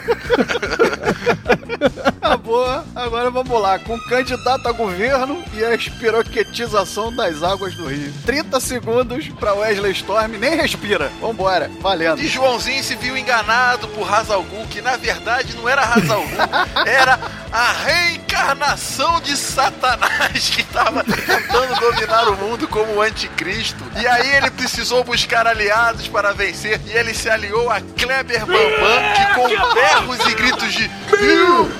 [2.21, 2.83] Acabou.
[2.95, 3.77] Agora vamos lá.
[3.79, 8.11] Com candidato a governo e a espiroquetização das águas do Rio.
[8.25, 10.33] 30 segundos pra Wesley Storm.
[10.39, 11.11] Nem respira.
[11.21, 11.69] Vambora.
[11.81, 12.21] Valendo.
[12.21, 16.83] E Joãozinho se viu enganado por Hazal Ghul, que na verdade não era Hazal Ghul,
[16.85, 17.19] era
[17.51, 23.83] a reencarnação de Satanás que estava tentando dominar o mundo como o anticristo.
[23.99, 29.03] E aí ele precisou buscar aliados para vencer e ele se aliou a Kleber Bambam,
[29.15, 31.71] que com berros e gritos de piu,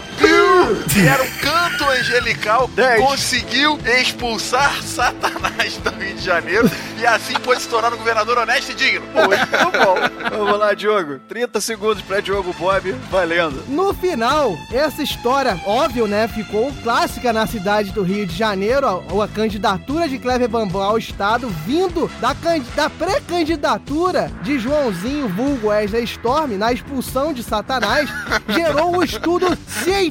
[0.94, 7.62] que era um canto angelical, conseguiu expulsar Satanás do Rio de Janeiro e assim pôde
[7.62, 9.06] se tornar um governador honesto e digno.
[9.14, 10.38] Muito bom.
[10.38, 11.20] Vamos lá, Diogo.
[11.28, 12.92] 30 segundos pra Diogo Bob.
[13.12, 13.64] Valendo.
[13.68, 19.24] No final, essa história, óbvio, né, ficou clássica na cidade do Rio de Janeiro, a,
[19.24, 22.36] a candidatura de Clever Bambam ao Estado, vindo da,
[22.76, 28.10] da pré-candidatura de Joãozinho vulgo Wesley Storm na expulsão de Satanás,
[28.50, 30.05] gerou um estudo científico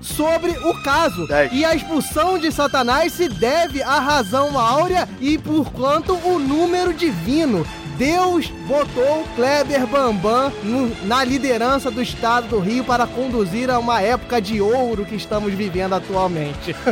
[0.00, 1.26] sobre o caso.
[1.52, 6.92] E a expulsão de Satanás se deve à razão áurea e, por quanto, o número
[6.92, 7.66] divino.
[7.96, 14.00] Deus botou Kleber Bambam no- na liderança do estado do Rio para conduzir a uma
[14.02, 16.74] época de ouro que estamos vivendo atualmente.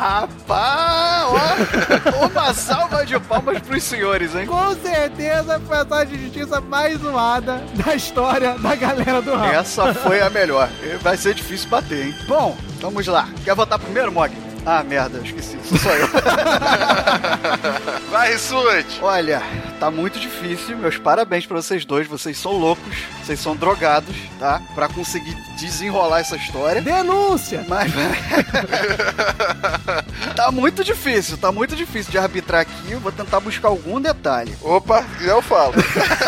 [0.00, 2.26] Rapaz, ó.
[2.26, 4.46] Uma salva de palmas pros senhores, hein?
[4.46, 9.52] Com certeza foi a de justiça mais zoada da história da galera do Raul.
[9.52, 10.68] Essa foi a melhor.
[11.02, 12.14] Vai ser difícil bater, hein?
[12.28, 13.28] Bom, vamos lá.
[13.44, 14.32] Quer votar primeiro, Mog?
[14.64, 15.58] Ah, merda, eu esqueci.
[15.64, 16.08] Sou só eu.
[18.10, 18.86] Vai, Suet.
[19.00, 19.42] Olha,
[19.78, 20.76] tá muito difícil.
[20.76, 22.06] Meus parabéns pra vocês dois.
[22.06, 22.94] Vocês são loucos.
[23.24, 24.60] Vocês são drogados, tá?
[24.74, 26.82] Pra conseguir desenrolar essa história.
[26.82, 27.64] Denúncia!
[27.68, 27.90] Mas.
[30.34, 32.72] tá muito difícil, tá muito difícil de arbitrar aqui.
[32.90, 34.54] Eu vou tentar buscar algum detalhe.
[34.60, 35.74] Opa, eu falo.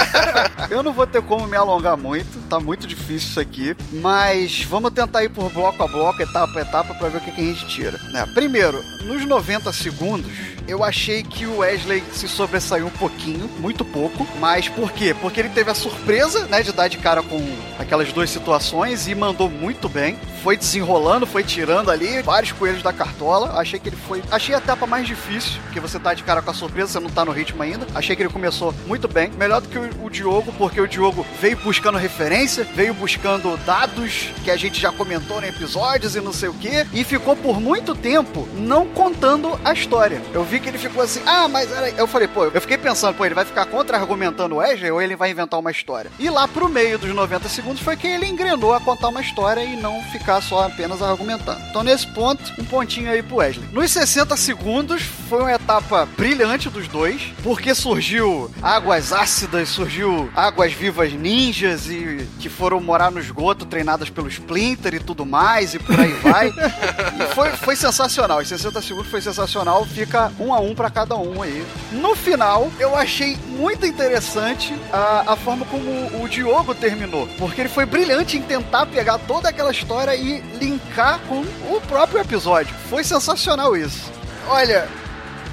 [0.70, 3.76] eu não vou ter como me alongar muito, tá muito difícil isso aqui.
[3.92, 7.32] Mas vamos tentar ir por bloco a bloco, etapa a etapa, pra ver o que,
[7.32, 7.98] que a gente tira.
[8.12, 8.21] né?
[8.26, 10.32] Primeiro, nos 90 segundos,
[10.68, 14.26] eu achei que o Wesley se sobressaiu um pouquinho, muito pouco.
[14.38, 15.14] Mas por quê?
[15.20, 17.40] Porque ele teve a surpresa, né, de dar de cara com
[17.78, 20.16] aquelas duas situações e mandou muito bem.
[20.42, 23.58] Foi desenrolando, foi tirando ali vários coelhos da cartola.
[23.58, 24.22] Achei que ele foi.
[24.30, 27.10] Achei a etapa mais difícil, porque você tá de cara com a surpresa, você não
[27.10, 27.86] tá no ritmo ainda.
[27.94, 29.30] Achei que ele começou muito bem.
[29.38, 34.30] Melhor do que o, o Diogo, porque o Diogo veio buscando referência, veio buscando dados
[34.44, 37.60] que a gente já comentou em episódios e não sei o que, e ficou por
[37.60, 38.11] muito tempo
[38.54, 40.20] não contando a história.
[40.32, 41.90] Eu vi que ele ficou assim, ah, mas era.
[41.90, 45.16] Eu falei, pô, eu fiquei pensando, pô, ele vai ficar contra-argumentando o Wesley ou ele
[45.16, 46.10] vai inventar uma história?
[46.18, 49.64] E lá pro meio dos 90 segundos foi que ele engrenou a contar uma história
[49.64, 51.60] e não ficar só apenas argumentando.
[51.70, 53.68] Então, nesse ponto, um pontinho aí pro Wesley.
[53.72, 60.72] Nos 60 segundos foi uma etapa brilhante dos dois, porque surgiu águas ácidas, surgiu águas
[60.72, 65.78] vivas ninjas e que foram morar no esgoto, treinadas pelo Splinter e tudo mais, e
[65.78, 66.48] por aí vai.
[67.18, 68.01] e foi, foi sensacional.
[68.06, 69.84] Os 60 segundos foi sensacional.
[69.84, 71.64] Fica um a um pra cada um aí.
[71.92, 77.28] No final, eu achei muito interessante a, a forma como o Diogo terminou.
[77.38, 82.20] Porque ele foi brilhante em tentar pegar toda aquela história e linkar com o próprio
[82.20, 82.74] episódio.
[82.88, 84.10] Foi sensacional isso.
[84.48, 84.88] Olha.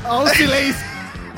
[0.05, 0.88] Olha o silêncio.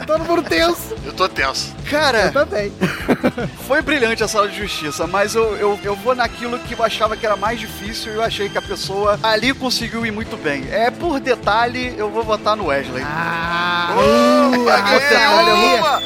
[0.05, 0.95] Todo mundo tenso.
[1.05, 1.73] Eu tô tenso.
[1.89, 2.71] Cara, Eu também.
[3.67, 7.15] foi brilhante a sala de justiça, mas eu, eu, eu vou naquilo que eu achava
[7.17, 10.67] que era mais difícil e eu achei que a pessoa ali conseguiu ir muito bem.
[10.71, 13.03] É por detalhe, eu vou votar no Wesley.
[13.05, 16.01] Ah, ah, ganhei olha uma!